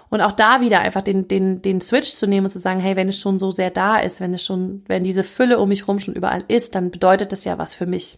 Und 0.09 0.21
auch 0.21 0.31
da 0.31 0.61
wieder 0.61 0.79
einfach 0.79 1.01
den, 1.01 1.27
den, 1.27 1.61
den 1.61 1.81
Switch 1.81 2.09
zu 2.09 2.25
nehmen 2.25 2.45
und 2.45 2.49
zu 2.49 2.59
sagen, 2.59 2.79
hey, 2.79 2.95
wenn 2.95 3.09
es 3.09 3.19
schon 3.19 3.37
so 3.37 3.51
sehr 3.51 3.69
da 3.69 3.97
ist, 3.99 4.21
wenn 4.21 4.33
es 4.33 4.43
schon, 4.43 4.83
wenn 4.87 5.03
diese 5.03 5.23
Fülle 5.23 5.59
um 5.59 5.69
mich 5.69 5.87
rum 5.87 5.99
schon 5.99 6.15
überall 6.15 6.43
ist, 6.47 6.75
dann 6.75 6.89
bedeutet 6.89 7.31
das 7.31 7.43
ja 7.43 7.57
was 7.57 7.73
für 7.73 7.85
mich. 7.85 8.17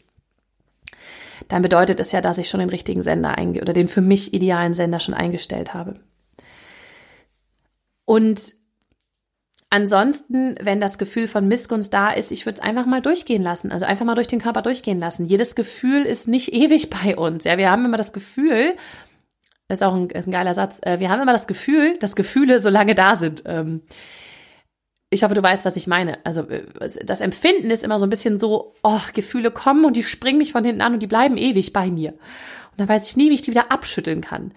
Dann 1.49 1.61
bedeutet 1.61 1.99
es 1.99 2.13
ja, 2.13 2.21
dass 2.21 2.37
ich 2.37 2.49
schon 2.49 2.61
den 2.61 2.69
richtigen 2.69 3.03
Sender 3.03 3.37
einge 3.37 3.61
oder 3.61 3.73
den 3.73 3.89
für 3.89 4.01
mich 4.01 4.33
idealen 4.33 4.73
Sender 4.73 4.99
schon 4.99 5.13
eingestellt 5.15 5.73
habe. 5.73 5.95
Und 8.05 8.53
Ansonsten, 9.73 10.55
wenn 10.61 10.81
das 10.81 10.97
Gefühl 10.97 11.29
von 11.29 11.47
Missgunst 11.47 11.93
da 11.93 12.11
ist, 12.11 12.33
ich 12.33 12.45
würde 12.45 12.59
es 12.59 12.61
einfach 12.61 12.85
mal 12.85 13.01
durchgehen 13.01 13.41
lassen. 13.41 13.71
Also 13.71 13.85
einfach 13.85 14.03
mal 14.03 14.15
durch 14.15 14.27
den 14.27 14.41
Körper 14.41 14.61
durchgehen 14.61 14.99
lassen. 14.99 15.23
Jedes 15.23 15.55
Gefühl 15.55 16.01
ist 16.03 16.27
nicht 16.27 16.51
ewig 16.53 16.89
bei 16.89 17.15
uns. 17.15 17.45
Ja, 17.45 17.57
wir 17.57 17.71
haben 17.71 17.85
immer 17.85 17.95
das 17.95 18.11
Gefühl, 18.11 18.75
das 19.71 19.79
ist 19.79 19.87
auch 19.87 19.95
ein, 19.95 20.09
ist 20.09 20.27
ein 20.27 20.31
geiler 20.31 20.53
Satz, 20.53 20.81
äh, 20.83 20.99
wir 20.99 21.09
haben 21.09 21.21
immer 21.21 21.31
das 21.31 21.47
Gefühl, 21.47 21.97
dass 21.99 22.17
Gefühle 22.17 22.59
so 22.59 22.69
lange 22.69 22.93
da 22.93 23.15
sind. 23.15 23.43
Ähm, 23.45 23.83
ich 25.09 25.23
hoffe, 25.23 25.33
du 25.33 25.41
weißt, 25.41 25.63
was 25.63 25.77
ich 25.77 25.87
meine. 25.87 26.17
Also 26.25 26.41
äh, 26.41 26.63
das 27.05 27.21
Empfinden 27.21 27.71
ist 27.71 27.83
immer 27.83 27.97
so 27.97 28.05
ein 28.05 28.09
bisschen 28.09 28.37
so, 28.37 28.75
oh, 28.83 28.99
Gefühle 29.13 29.49
kommen 29.49 29.85
und 29.85 29.95
die 29.95 30.03
springen 30.03 30.39
mich 30.39 30.51
von 30.51 30.65
hinten 30.65 30.81
an 30.81 30.93
und 30.93 30.99
die 30.99 31.07
bleiben 31.07 31.37
ewig 31.37 31.71
bei 31.71 31.89
mir. 31.89 32.11
Und 32.11 32.79
dann 32.79 32.89
weiß 32.89 33.07
ich 33.07 33.15
nie, 33.15 33.29
wie 33.29 33.35
ich 33.35 33.43
die 33.43 33.51
wieder 33.51 33.71
abschütteln 33.71 34.19
kann. 34.19 34.53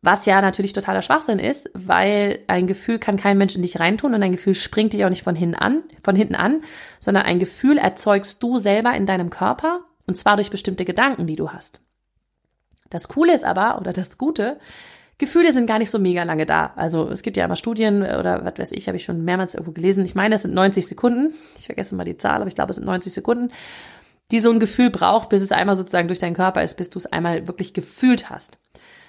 Was 0.00 0.24
ja 0.24 0.40
natürlich 0.40 0.72
totaler 0.72 1.02
Schwachsinn 1.02 1.38
ist, 1.38 1.68
weil 1.74 2.38
ein 2.46 2.66
Gefühl 2.66 2.98
kann 2.98 3.18
kein 3.18 3.36
Mensch 3.36 3.56
in 3.56 3.62
dich 3.62 3.78
reintun 3.78 4.14
und 4.14 4.22
ein 4.22 4.32
Gefühl 4.32 4.54
springt 4.54 4.94
dich 4.94 5.04
auch 5.04 5.10
nicht 5.10 5.22
von 5.22 5.36
hinten 5.36 5.54
an, 5.54 5.82
von 6.02 6.16
hinten 6.16 6.34
an, 6.34 6.62
sondern 6.98 7.24
ein 7.24 7.40
Gefühl 7.40 7.76
erzeugst 7.76 8.42
du 8.42 8.56
selber 8.56 8.94
in 8.94 9.04
deinem 9.04 9.28
Körper 9.28 9.80
und 10.06 10.16
zwar 10.16 10.36
durch 10.36 10.50
bestimmte 10.50 10.86
Gedanken, 10.86 11.26
die 11.26 11.36
du 11.36 11.50
hast. 11.50 11.83
Das 12.90 13.08
Coole 13.08 13.34
ist 13.34 13.44
aber, 13.44 13.78
oder 13.80 13.92
das 13.92 14.18
Gute, 14.18 14.58
Gefühle 15.18 15.52
sind 15.52 15.66
gar 15.66 15.78
nicht 15.78 15.90
so 15.90 15.98
mega 15.98 16.22
lange 16.24 16.44
da. 16.44 16.72
Also 16.76 17.08
es 17.08 17.22
gibt 17.22 17.36
ja 17.36 17.44
immer 17.44 17.56
Studien 17.56 18.02
oder 18.02 18.44
was 18.44 18.58
weiß 18.58 18.72
ich, 18.72 18.88
habe 18.88 18.96
ich 18.96 19.04
schon 19.04 19.24
mehrmals 19.24 19.54
irgendwo 19.54 19.72
gelesen. 19.72 20.04
Ich 20.04 20.14
meine, 20.14 20.34
es 20.34 20.42
sind 20.42 20.54
90 20.54 20.86
Sekunden. 20.86 21.34
Ich 21.56 21.66
vergesse 21.66 21.94
mal 21.94 22.04
die 22.04 22.16
Zahl, 22.16 22.40
aber 22.40 22.48
ich 22.48 22.54
glaube, 22.54 22.70
es 22.70 22.76
sind 22.76 22.86
90 22.86 23.12
Sekunden, 23.12 23.52
die 24.32 24.40
so 24.40 24.50
ein 24.50 24.58
Gefühl 24.58 24.90
braucht, 24.90 25.28
bis 25.28 25.42
es 25.42 25.52
einmal 25.52 25.76
sozusagen 25.76 26.08
durch 26.08 26.18
deinen 26.18 26.34
Körper 26.34 26.62
ist, 26.62 26.76
bis 26.76 26.90
du 26.90 26.98
es 26.98 27.06
einmal 27.06 27.46
wirklich 27.46 27.74
gefühlt 27.74 28.28
hast. 28.28 28.58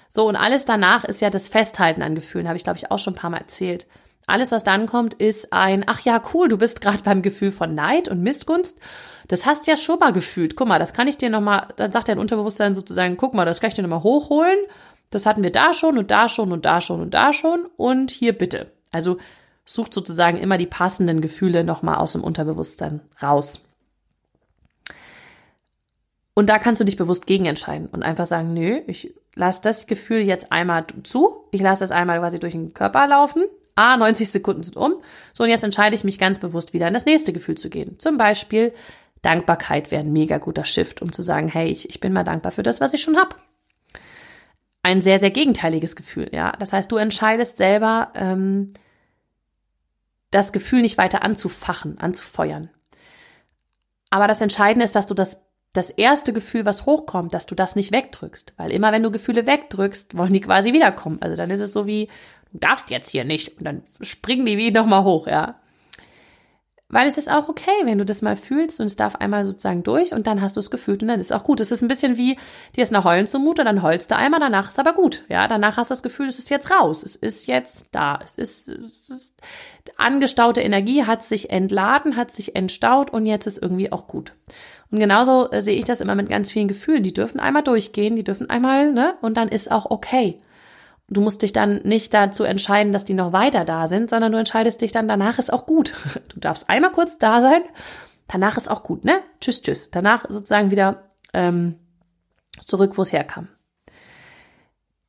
So, 0.08 0.28
und 0.28 0.36
alles 0.36 0.64
danach 0.64 1.04
ist 1.04 1.20
ja 1.20 1.30
das 1.30 1.48
Festhalten 1.48 2.02
an 2.02 2.14
Gefühlen, 2.14 2.46
habe 2.46 2.56
ich, 2.56 2.64
glaube 2.64 2.78
ich, 2.78 2.90
auch 2.90 2.98
schon 2.98 3.14
ein 3.14 3.18
paar 3.18 3.30
Mal 3.30 3.38
erzählt. 3.38 3.86
Alles, 4.28 4.52
was 4.52 4.64
dann 4.64 4.86
kommt, 4.86 5.14
ist 5.14 5.52
ein, 5.52 5.84
ach 5.86 6.00
ja, 6.00 6.22
cool, 6.32 6.48
du 6.48 6.58
bist 6.58 6.80
gerade 6.80 7.02
beim 7.02 7.22
Gefühl 7.22 7.52
von 7.52 7.74
Neid 7.74 8.08
und 8.08 8.22
Missgunst. 8.22 8.78
Das 9.28 9.46
hast 9.46 9.66
du 9.66 9.70
ja 9.70 9.76
schon 9.76 9.98
mal 9.98 10.12
gefühlt. 10.12 10.56
Guck 10.56 10.68
mal, 10.68 10.78
das 10.78 10.92
kann 10.92 11.08
ich 11.08 11.16
dir 11.16 11.30
nochmal, 11.30 11.68
dann 11.76 11.92
sagt 11.92 12.08
dein 12.08 12.18
Unterbewusstsein 12.18 12.74
sozusagen, 12.74 13.16
guck 13.16 13.34
mal, 13.34 13.44
das 13.44 13.60
kann 13.60 13.68
ich 13.68 13.74
dir 13.74 13.82
nochmal 13.82 14.02
hochholen. 14.02 14.58
Das 15.10 15.26
hatten 15.26 15.42
wir 15.42 15.52
da 15.52 15.74
schon 15.74 15.98
und 15.98 16.10
da 16.10 16.28
schon 16.28 16.52
und 16.52 16.64
da 16.64 16.80
schon 16.80 17.00
und 17.00 17.14
da 17.14 17.32
schon 17.32 17.66
und 17.76 18.10
hier 18.10 18.32
bitte. 18.32 18.72
Also 18.92 19.18
sucht 19.64 19.94
sozusagen 19.94 20.38
immer 20.38 20.58
die 20.58 20.66
passenden 20.66 21.20
Gefühle 21.20 21.64
nochmal 21.64 21.96
aus 21.96 22.12
dem 22.12 22.24
Unterbewusstsein 22.24 23.00
raus. 23.20 23.62
Und 26.34 26.50
da 26.50 26.58
kannst 26.58 26.80
du 26.80 26.84
dich 26.84 26.96
bewusst 26.96 27.26
gegen 27.26 27.46
entscheiden 27.46 27.86
und 27.86 28.02
einfach 28.02 28.26
sagen, 28.26 28.52
nö, 28.52 28.80
ich 28.86 29.14
lasse 29.34 29.62
das 29.62 29.86
Gefühl 29.86 30.20
jetzt 30.20 30.52
einmal 30.52 30.84
zu. 31.02 31.44
Ich 31.50 31.62
lasse 31.62 31.82
das 31.82 31.92
einmal 31.92 32.18
quasi 32.18 32.38
durch 32.38 32.52
den 32.52 32.74
Körper 32.74 33.06
laufen. 33.06 33.44
Ah, 33.74 33.96
90 33.96 34.30
Sekunden 34.30 34.62
sind 34.62 34.76
um. 34.76 34.94
So, 35.32 35.44
und 35.44 35.50
jetzt 35.50 35.64
entscheide 35.64 35.94
ich 35.94 36.04
mich 36.04 36.18
ganz 36.18 36.38
bewusst 36.38 36.72
wieder 36.72 36.88
in 36.88 36.94
das 36.94 37.06
nächste 37.06 37.32
Gefühl 37.32 37.56
zu 37.56 37.70
gehen. 37.70 37.98
Zum 37.98 38.18
Beispiel 38.18 38.72
Dankbarkeit 39.26 39.90
wäre 39.90 40.02
ein 40.02 40.12
mega 40.12 40.38
guter 40.38 40.64
Shift, 40.64 41.02
um 41.02 41.12
zu 41.12 41.20
sagen, 41.20 41.48
hey, 41.48 41.68
ich, 41.68 41.90
ich 41.90 41.98
bin 41.98 42.12
mal 42.12 42.22
dankbar 42.22 42.52
für 42.52 42.62
das, 42.62 42.80
was 42.80 42.94
ich 42.94 43.02
schon 43.02 43.16
habe. 43.16 43.34
Ein 44.84 45.00
sehr, 45.00 45.18
sehr 45.18 45.30
gegenteiliges 45.30 45.96
Gefühl, 45.96 46.30
ja. 46.32 46.52
Das 46.52 46.72
heißt, 46.72 46.92
du 46.92 46.96
entscheidest 46.96 47.56
selber, 47.56 48.12
ähm, 48.14 48.74
das 50.30 50.52
Gefühl 50.52 50.82
nicht 50.82 50.96
weiter 50.96 51.22
anzufachen, 51.22 51.98
anzufeuern. 51.98 52.70
Aber 54.10 54.28
das 54.28 54.40
Entscheidende 54.40 54.84
ist, 54.84 54.94
dass 54.94 55.06
du 55.06 55.14
das 55.14 55.42
das 55.72 55.90
erste 55.90 56.32
Gefühl, 56.32 56.64
was 56.64 56.86
hochkommt, 56.86 57.34
dass 57.34 57.46
du 57.46 57.54
das 57.54 57.76
nicht 57.76 57.92
wegdrückst. 57.92 58.54
Weil 58.56 58.70
immer 58.70 58.92
wenn 58.92 59.02
du 59.02 59.10
Gefühle 59.10 59.46
wegdrückst, 59.46 60.16
wollen 60.16 60.32
die 60.32 60.40
quasi 60.40 60.72
wiederkommen. 60.72 61.18
Also 61.20 61.36
dann 61.36 61.50
ist 61.50 61.60
es 61.60 61.72
so 61.72 61.86
wie, 61.86 62.08
du 62.52 62.58
darfst 62.58 62.90
jetzt 62.90 63.10
hier 63.10 63.24
nicht. 63.24 63.58
Und 63.58 63.64
dann 63.64 63.82
springen 64.00 64.46
die 64.46 64.56
wie 64.56 64.70
nochmal 64.70 65.04
hoch, 65.04 65.26
ja. 65.26 65.60
Weil 66.88 67.08
es 67.08 67.18
ist 67.18 67.28
auch 67.28 67.48
okay, 67.48 67.72
wenn 67.82 67.98
du 67.98 68.04
das 68.04 68.22
mal 68.22 68.36
fühlst 68.36 68.80
und 68.80 68.86
es 68.86 68.94
darf 68.94 69.16
einmal 69.16 69.44
sozusagen 69.44 69.82
durch 69.82 70.12
und 70.12 70.28
dann 70.28 70.40
hast 70.40 70.54
du 70.54 70.60
es 70.60 70.70
gefühlt 70.70 71.02
und 71.02 71.08
dann 71.08 71.18
ist 71.18 71.26
es 71.26 71.32
auch 71.32 71.42
gut. 71.42 71.58
Es 71.58 71.72
ist 71.72 71.82
ein 71.82 71.88
bisschen 71.88 72.16
wie, 72.16 72.38
dir 72.76 72.82
ist 72.82 72.92
nach 72.92 73.04
Heulen 73.04 73.26
zumute, 73.26 73.64
dann 73.64 73.82
heulst 73.82 74.12
du 74.12 74.16
einmal, 74.16 74.38
danach 74.38 74.68
ist 74.68 74.78
aber 74.78 74.92
gut. 74.92 75.24
Ja, 75.28 75.48
danach 75.48 75.76
hast 75.76 75.90
du 75.90 75.92
das 75.92 76.04
Gefühl, 76.04 76.28
es 76.28 76.38
ist 76.38 76.48
jetzt 76.48 76.70
raus. 76.70 77.02
Es 77.02 77.16
ist 77.16 77.46
jetzt 77.46 77.88
da. 77.90 78.20
Es 78.22 78.38
ist, 78.38 78.68
es 78.68 79.08
ist 79.08 79.34
angestaute 79.96 80.60
Energie 80.60 81.04
hat 81.04 81.22
sich 81.22 81.50
entladen, 81.50 82.16
hat 82.16 82.30
sich 82.30 82.54
entstaut 82.54 83.10
und 83.10 83.26
jetzt 83.26 83.46
ist 83.46 83.58
irgendwie 83.60 83.90
auch 83.90 84.06
gut. 84.06 84.34
Und 84.90 85.00
genauso 85.00 85.50
äh, 85.50 85.62
sehe 85.62 85.78
ich 85.78 85.84
das 85.84 86.00
immer 86.00 86.14
mit 86.14 86.28
ganz 86.28 86.50
vielen 86.50 86.68
Gefühlen. 86.68 87.02
Die 87.02 87.12
dürfen 87.12 87.40
einmal 87.40 87.62
durchgehen, 87.62 88.14
die 88.16 88.24
dürfen 88.24 88.48
einmal, 88.48 88.92
ne? 88.92 89.14
Und 89.22 89.36
dann 89.36 89.48
ist 89.48 89.70
auch 89.70 89.86
okay. 89.90 90.40
Du 91.08 91.20
musst 91.20 91.42
dich 91.42 91.52
dann 91.52 91.82
nicht 91.82 92.12
dazu 92.12 92.42
entscheiden, 92.42 92.92
dass 92.92 93.04
die 93.04 93.14
noch 93.14 93.32
weiter 93.32 93.64
da 93.64 93.86
sind, 93.86 94.10
sondern 94.10 94.32
du 94.32 94.38
entscheidest 94.38 94.80
dich 94.80 94.90
dann, 94.90 95.06
danach 95.06 95.38
ist 95.38 95.52
auch 95.52 95.66
gut. 95.66 95.94
Du 96.28 96.40
darfst 96.40 96.68
einmal 96.68 96.92
kurz 96.92 97.18
da 97.18 97.40
sein, 97.40 97.62
danach 98.28 98.56
ist 98.56 98.70
auch 98.70 98.82
gut, 98.82 99.04
ne? 99.04 99.20
Tschüss, 99.40 99.62
tschüss. 99.62 99.90
Danach 99.90 100.26
sozusagen 100.28 100.70
wieder 100.70 101.10
ähm, 101.32 101.76
zurück, 102.64 102.98
wo 102.98 103.02
es 103.02 103.12
herkam. 103.12 103.48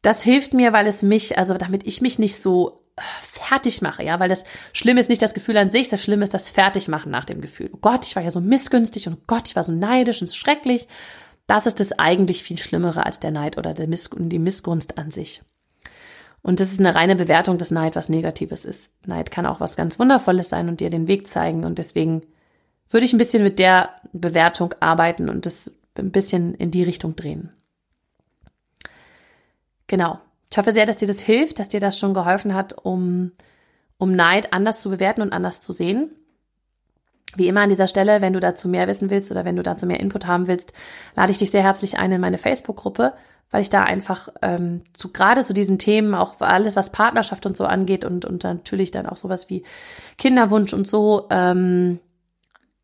Das 0.01 0.23
hilft 0.23 0.53
mir, 0.53 0.71
weil 0.71 0.87
es 0.87 1.01
mich, 1.01 1.37
also 1.37 1.55
damit 1.55 1.85
ich 1.85 2.01
mich 2.01 2.19
nicht 2.19 2.39
so 2.39 2.87
fertig 3.21 3.81
mache, 3.81 4.03
ja, 4.03 4.19
weil 4.19 4.29
das 4.29 4.43
Schlimme 4.73 4.99
ist 4.99 5.09
nicht 5.09 5.21
das 5.21 5.33
Gefühl 5.33 5.57
an 5.57 5.69
sich, 5.69 5.89
das 5.89 6.01
Schlimme 6.01 6.23
ist 6.23 6.33
das 6.33 6.49
Fertigmachen 6.49 7.11
nach 7.11 7.25
dem 7.25 7.41
Gefühl. 7.41 7.69
Oh 7.73 7.77
Gott, 7.79 8.05
ich 8.05 8.15
war 8.15 8.23
ja 8.23 8.31
so 8.31 8.41
missgünstig 8.41 9.07
und 9.07 9.15
oh 9.15 9.23
Gott, 9.27 9.47
ich 9.47 9.55
war 9.55 9.63
so 9.63 9.71
neidisch 9.71 10.21
und 10.21 10.33
schrecklich. 10.33 10.87
Das 11.45 11.65
ist 11.65 11.79
das 11.79 11.97
eigentlich 11.97 12.43
viel 12.43 12.57
Schlimmere 12.57 13.05
als 13.05 13.19
der 13.19 13.31
Neid 13.31 13.57
oder 13.57 13.73
die 13.73 14.39
Missgunst 14.39 14.97
an 14.97 15.11
sich. 15.11 15.41
Und 16.41 16.59
das 16.59 16.71
ist 16.71 16.79
eine 16.79 16.95
reine 16.95 17.15
Bewertung 17.15 17.57
des 17.57 17.71
Neid, 17.71 17.95
was 17.95 18.09
Negatives 18.09 18.63
ist. 18.63 18.93
Neid 19.05 19.31
kann 19.31 19.45
auch 19.45 19.59
was 19.59 19.75
ganz 19.75 19.99
Wundervolles 19.99 20.49
sein 20.49 20.69
und 20.69 20.79
dir 20.79 20.89
den 20.89 21.07
Weg 21.07 21.27
zeigen. 21.27 21.65
Und 21.65 21.77
deswegen 21.77 22.21
würde 22.89 23.05
ich 23.05 23.13
ein 23.13 23.17
bisschen 23.17 23.43
mit 23.43 23.59
der 23.59 23.89
Bewertung 24.13 24.73
arbeiten 24.79 25.29
und 25.29 25.45
das 25.45 25.71
ein 25.95 26.11
bisschen 26.11 26.53
in 26.53 26.71
die 26.71 26.83
Richtung 26.83 27.15
drehen. 27.15 27.51
Genau. 29.87 30.19
Ich 30.49 30.57
hoffe 30.57 30.71
sehr, 30.71 30.85
dass 30.85 30.97
dir 30.97 31.07
das 31.07 31.19
hilft, 31.19 31.59
dass 31.59 31.69
dir 31.69 31.79
das 31.79 31.99
schon 31.99 32.13
geholfen 32.13 32.53
hat, 32.53 32.73
um, 32.85 33.31
um 33.97 34.15
Neid 34.15 34.53
anders 34.53 34.81
zu 34.81 34.89
bewerten 34.89 35.21
und 35.21 35.33
anders 35.33 35.59
zu 35.59 35.73
sehen. 35.73 36.11
Wie 37.35 37.47
immer 37.47 37.61
an 37.61 37.69
dieser 37.69 37.87
Stelle, 37.87 38.21
wenn 38.21 38.33
du 38.33 38.39
dazu 38.39 38.69
mehr 38.69 38.87
wissen 38.87 39.09
willst 39.09 39.29
oder 39.31 39.43
wenn 39.43 39.57
du 39.57 39.63
dazu 39.63 39.85
mehr 39.85 39.99
Input 39.99 40.25
haben 40.25 40.47
willst, 40.47 40.71
lade 41.15 41.31
ich 41.31 41.37
dich 41.37 41.51
sehr 41.51 41.63
herzlich 41.63 41.97
ein 41.97 42.11
in 42.13 42.21
meine 42.21 42.37
Facebook-Gruppe, 42.37 43.13
weil 43.49 43.61
ich 43.61 43.69
da 43.69 43.83
einfach 43.83 44.29
ähm, 44.41 44.81
zu 44.93 45.11
gerade 45.11 45.43
zu 45.43 45.53
diesen 45.53 45.79
Themen, 45.79 46.13
auch 46.15 46.39
alles, 46.41 46.75
was 46.75 46.91
Partnerschaft 46.91 47.45
und 47.45 47.55
so 47.55 47.65
angeht 47.65 48.03
und, 48.03 48.25
und 48.25 48.43
natürlich 48.43 48.91
dann 48.91 49.05
auch 49.05 49.17
sowas 49.17 49.49
wie 49.49 49.63
Kinderwunsch 50.17 50.73
und 50.73 50.87
so, 50.87 51.27
ähm, 51.29 51.99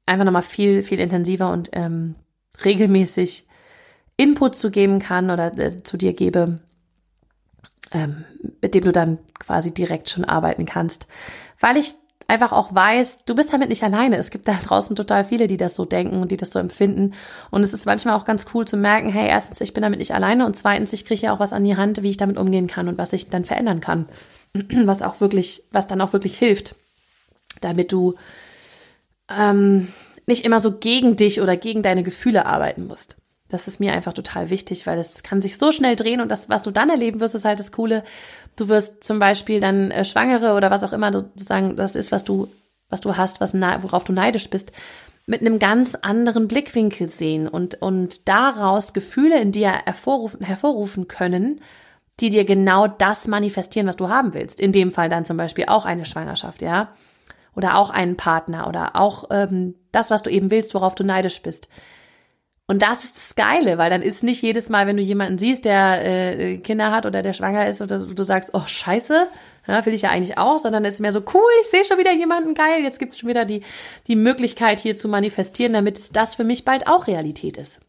einfach 0.05 0.25
nochmal 0.25 0.41
viel, 0.41 0.83
viel 0.83 0.99
intensiver 0.99 1.51
und 1.51 1.69
ähm, 1.73 2.15
regelmäßig 2.63 3.47
Input 4.15 4.55
zu 4.55 4.71
geben 4.71 4.99
kann 4.99 5.31
oder 5.31 5.57
äh, 5.57 5.83
zu 5.83 5.97
dir 5.97 6.13
gebe, 6.13 6.59
ähm, 7.91 8.25
mit 8.61 8.75
dem 8.75 8.83
du 8.83 8.91
dann 8.91 9.19
quasi 9.39 9.73
direkt 9.73 10.09
schon 10.09 10.23
arbeiten 10.23 10.65
kannst. 10.65 11.07
Weil 11.59 11.77
ich 11.77 11.95
einfach 12.27 12.51
auch 12.51 12.73
weiß, 12.73 13.25
du 13.25 13.35
bist 13.35 13.53
damit 13.53 13.69
nicht 13.69 13.83
alleine. 13.83 14.17
Es 14.17 14.29
gibt 14.29 14.47
da 14.47 14.53
draußen 14.53 14.95
total 14.95 15.23
viele, 15.23 15.47
die 15.47 15.57
das 15.57 15.75
so 15.75 15.85
denken 15.85 16.21
und 16.21 16.31
die 16.31 16.37
das 16.37 16.51
so 16.51 16.59
empfinden. 16.59 17.13
Und 17.51 17.63
es 17.63 17.73
ist 17.73 17.85
manchmal 17.85 18.15
auch 18.15 18.25
ganz 18.25 18.45
cool 18.53 18.65
zu 18.65 18.77
merken, 18.77 19.09
hey, 19.09 19.27
erstens, 19.27 19.61
ich 19.61 19.73
bin 19.73 19.83
damit 19.83 19.99
nicht 19.99 20.13
alleine 20.13 20.45
und 20.45 20.55
zweitens, 20.55 20.93
ich 20.93 21.05
kriege 21.05 21.21
ja 21.21 21.33
auch 21.33 21.39
was 21.39 21.53
an 21.53 21.63
die 21.63 21.77
Hand, 21.77 22.03
wie 22.03 22.09
ich 22.09 22.17
damit 22.17 22.37
umgehen 22.37 22.67
kann 22.67 22.87
und 22.87 22.97
was 22.97 23.13
ich 23.13 23.29
dann 23.29 23.45
verändern 23.45 23.81
kann. 23.81 24.07
Was 24.85 25.01
auch 25.01 25.19
wirklich, 25.19 25.63
was 25.71 25.87
dann 25.87 25.99
auch 25.99 26.13
wirklich 26.13 26.37
hilft, 26.37 26.75
damit 27.61 27.91
du 27.91 28.13
ähm, 29.35 29.87
nicht 30.27 30.45
immer 30.45 30.59
so 30.59 30.77
gegen 30.77 31.15
dich 31.15 31.41
oder 31.41 31.57
gegen 31.57 31.81
deine 31.81 32.03
Gefühle 32.03 32.45
arbeiten 32.45 32.85
musst. 32.85 33.17
Das 33.53 33.67
ist 33.67 33.79
mir 33.79 33.93
einfach 33.93 34.13
total 34.13 34.49
wichtig, 34.49 34.87
weil 34.87 34.97
es 34.97 35.21
kann 35.21 35.39
sich 35.39 35.59
so 35.59 35.71
schnell 35.71 35.95
drehen 35.95 36.21
und 36.21 36.31
das, 36.31 36.49
was 36.49 36.63
du 36.63 36.71
dann 36.71 36.89
erleben 36.89 37.19
wirst, 37.19 37.35
ist 37.35 37.45
halt 37.45 37.59
das 37.59 37.71
Coole. 37.71 38.03
Du 38.55 38.67
wirst 38.67 39.03
zum 39.03 39.19
Beispiel 39.19 39.59
dann 39.59 39.91
äh, 39.91 40.03
Schwangere 40.03 40.55
oder 40.55 40.71
was 40.71 40.83
auch 40.83 40.91
immer 40.91 41.13
sozusagen 41.13 41.75
das 41.75 41.95
ist, 41.95 42.11
was 42.11 42.23
du, 42.23 42.47
was 42.89 43.01
du 43.01 43.15
hast, 43.15 43.41
was, 43.41 43.53
worauf 43.53 44.05
du 44.05 44.11
neidisch 44.11 44.49
bist, 44.49 44.71
mit 45.27 45.41
einem 45.41 45.59
ganz 45.59 45.93
anderen 45.93 46.47
Blickwinkel 46.47 47.11
sehen 47.11 47.47
und, 47.47 47.79
und 47.79 48.27
daraus 48.27 48.91
Gefühle 48.91 49.39
in 49.39 49.51
dir 49.51 49.69
hervorrufen, 49.69 50.43
hervorrufen 50.43 51.07
können, 51.07 51.61
die 52.21 52.31
dir 52.31 52.45
genau 52.45 52.87
das 52.87 53.27
manifestieren, 53.27 53.87
was 53.87 53.97
du 53.97 54.09
haben 54.09 54.33
willst. 54.33 54.59
In 54.59 54.71
dem 54.71 54.89
Fall 54.89 55.09
dann 55.09 55.25
zum 55.25 55.37
Beispiel 55.37 55.65
auch 55.67 55.85
eine 55.85 56.05
Schwangerschaft, 56.05 56.63
ja. 56.63 56.89
Oder 57.55 57.77
auch 57.77 57.91
einen 57.91 58.17
Partner 58.17 58.67
oder 58.67 58.95
auch 58.95 59.25
ähm, 59.29 59.75
das, 59.91 60.09
was 60.09 60.23
du 60.23 60.31
eben 60.31 60.49
willst, 60.49 60.73
worauf 60.73 60.95
du 60.95 61.03
neidisch 61.03 61.43
bist. 61.43 61.67
Und 62.65 62.81
das 62.81 63.03
ist 63.03 63.17
das 63.17 63.35
Geile, 63.35 63.77
weil 63.77 63.89
dann 63.89 64.01
ist 64.01 64.23
nicht 64.23 64.41
jedes 64.41 64.69
Mal, 64.69 64.87
wenn 64.87 64.95
du 64.95 65.03
jemanden 65.03 65.37
siehst, 65.37 65.65
der 65.65 66.05
äh, 66.05 66.57
Kinder 66.59 66.91
hat 66.91 67.05
oder 67.05 67.21
der 67.21 67.33
schwanger 67.33 67.67
ist 67.67 67.81
oder 67.81 67.99
du 67.99 68.23
sagst, 68.23 68.51
oh 68.53 68.65
scheiße, 68.65 69.27
ja, 69.67 69.85
will 69.85 69.93
ich 69.93 70.03
ja 70.03 70.09
eigentlich 70.09 70.37
auch, 70.37 70.57
sondern 70.57 70.85
es 70.85 70.95
ist 70.95 70.99
mehr 71.01 71.11
so, 71.11 71.23
cool, 71.33 71.51
ich 71.61 71.69
sehe 71.69 71.83
schon 71.83 71.97
wieder 71.97 72.13
jemanden 72.13 72.53
geil, 72.53 72.81
jetzt 72.81 72.99
gibt 72.99 73.13
es 73.13 73.19
schon 73.19 73.29
wieder 73.29 73.43
die, 73.43 73.63
die 74.07 74.15
Möglichkeit 74.15 74.79
hier 74.79 74.95
zu 74.95 75.09
manifestieren, 75.09 75.73
damit 75.73 76.15
das 76.15 76.35
für 76.35 76.45
mich 76.45 76.63
bald 76.63 76.87
auch 76.87 77.07
Realität 77.07 77.57
ist. 77.57 77.81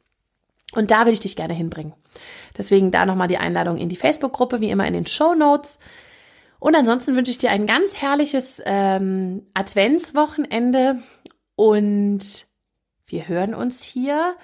Und 0.75 0.91
da 0.91 1.07
will 1.07 1.13
ich 1.13 1.21
dich 1.21 1.37
gerne 1.37 1.55
hinbringen. 1.55 1.95
Deswegen 2.59 2.91
da 2.91 3.07
nochmal 3.07 3.29
die 3.29 3.39
Einladung 3.39 3.79
in 3.79 3.89
die 3.89 3.97
Facebook-Gruppe, 3.97 4.61
wie 4.61 4.71
immer 4.71 4.87
in 4.87 4.95
den 4.95 5.07
Show 5.07 5.35
Notes. 5.35 5.79
Und 6.59 6.75
ansonsten 6.75 7.15
wünsche 7.15 7.31
ich 7.31 7.39
dir 7.39 7.51
ein 7.51 7.67
ganz 7.67 8.01
herrliches 8.01 8.61
ähm, 8.65 9.47
Adventswochenende 9.55 10.99
und 11.55 12.47
wir 13.07 13.29
hören 13.29 13.55
uns 13.55 13.83
hier 13.83 14.35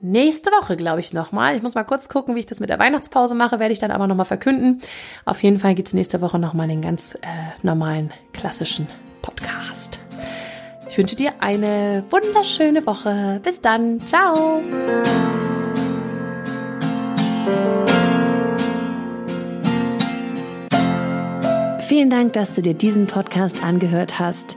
nächste 0.00 0.50
Woche, 0.50 0.76
glaube 0.76 1.00
ich, 1.00 1.12
nochmal. 1.12 1.56
Ich 1.56 1.62
muss 1.62 1.74
mal 1.74 1.84
kurz 1.84 2.08
gucken, 2.08 2.34
wie 2.34 2.40
ich 2.40 2.46
das 2.46 2.60
mit 2.60 2.70
der 2.70 2.78
Weihnachtspause 2.78 3.34
mache, 3.34 3.58
werde 3.58 3.72
ich 3.72 3.78
dann 3.78 3.90
aber 3.90 4.06
nochmal 4.06 4.26
verkünden. 4.26 4.80
Auf 5.24 5.42
jeden 5.42 5.58
Fall 5.58 5.74
gibt 5.74 5.88
es 5.88 5.94
nächste 5.94 6.20
Woche 6.20 6.38
nochmal 6.38 6.68
den 6.68 6.82
ganz 6.82 7.14
äh, 7.16 7.18
normalen, 7.62 8.12
klassischen 8.32 8.86
Podcast. 9.22 10.00
Ich 10.88 10.98
wünsche 10.98 11.16
dir 11.16 11.32
eine 11.40 12.04
wunderschöne 12.10 12.86
Woche. 12.86 13.40
Bis 13.42 13.60
dann. 13.60 14.00
Ciao. 14.06 14.62
Vielen 21.80 22.10
Dank, 22.10 22.32
dass 22.34 22.54
du 22.54 22.62
dir 22.62 22.74
diesen 22.74 23.06
Podcast 23.06 23.62
angehört 23.62 24.18
hast. 24.18 24.56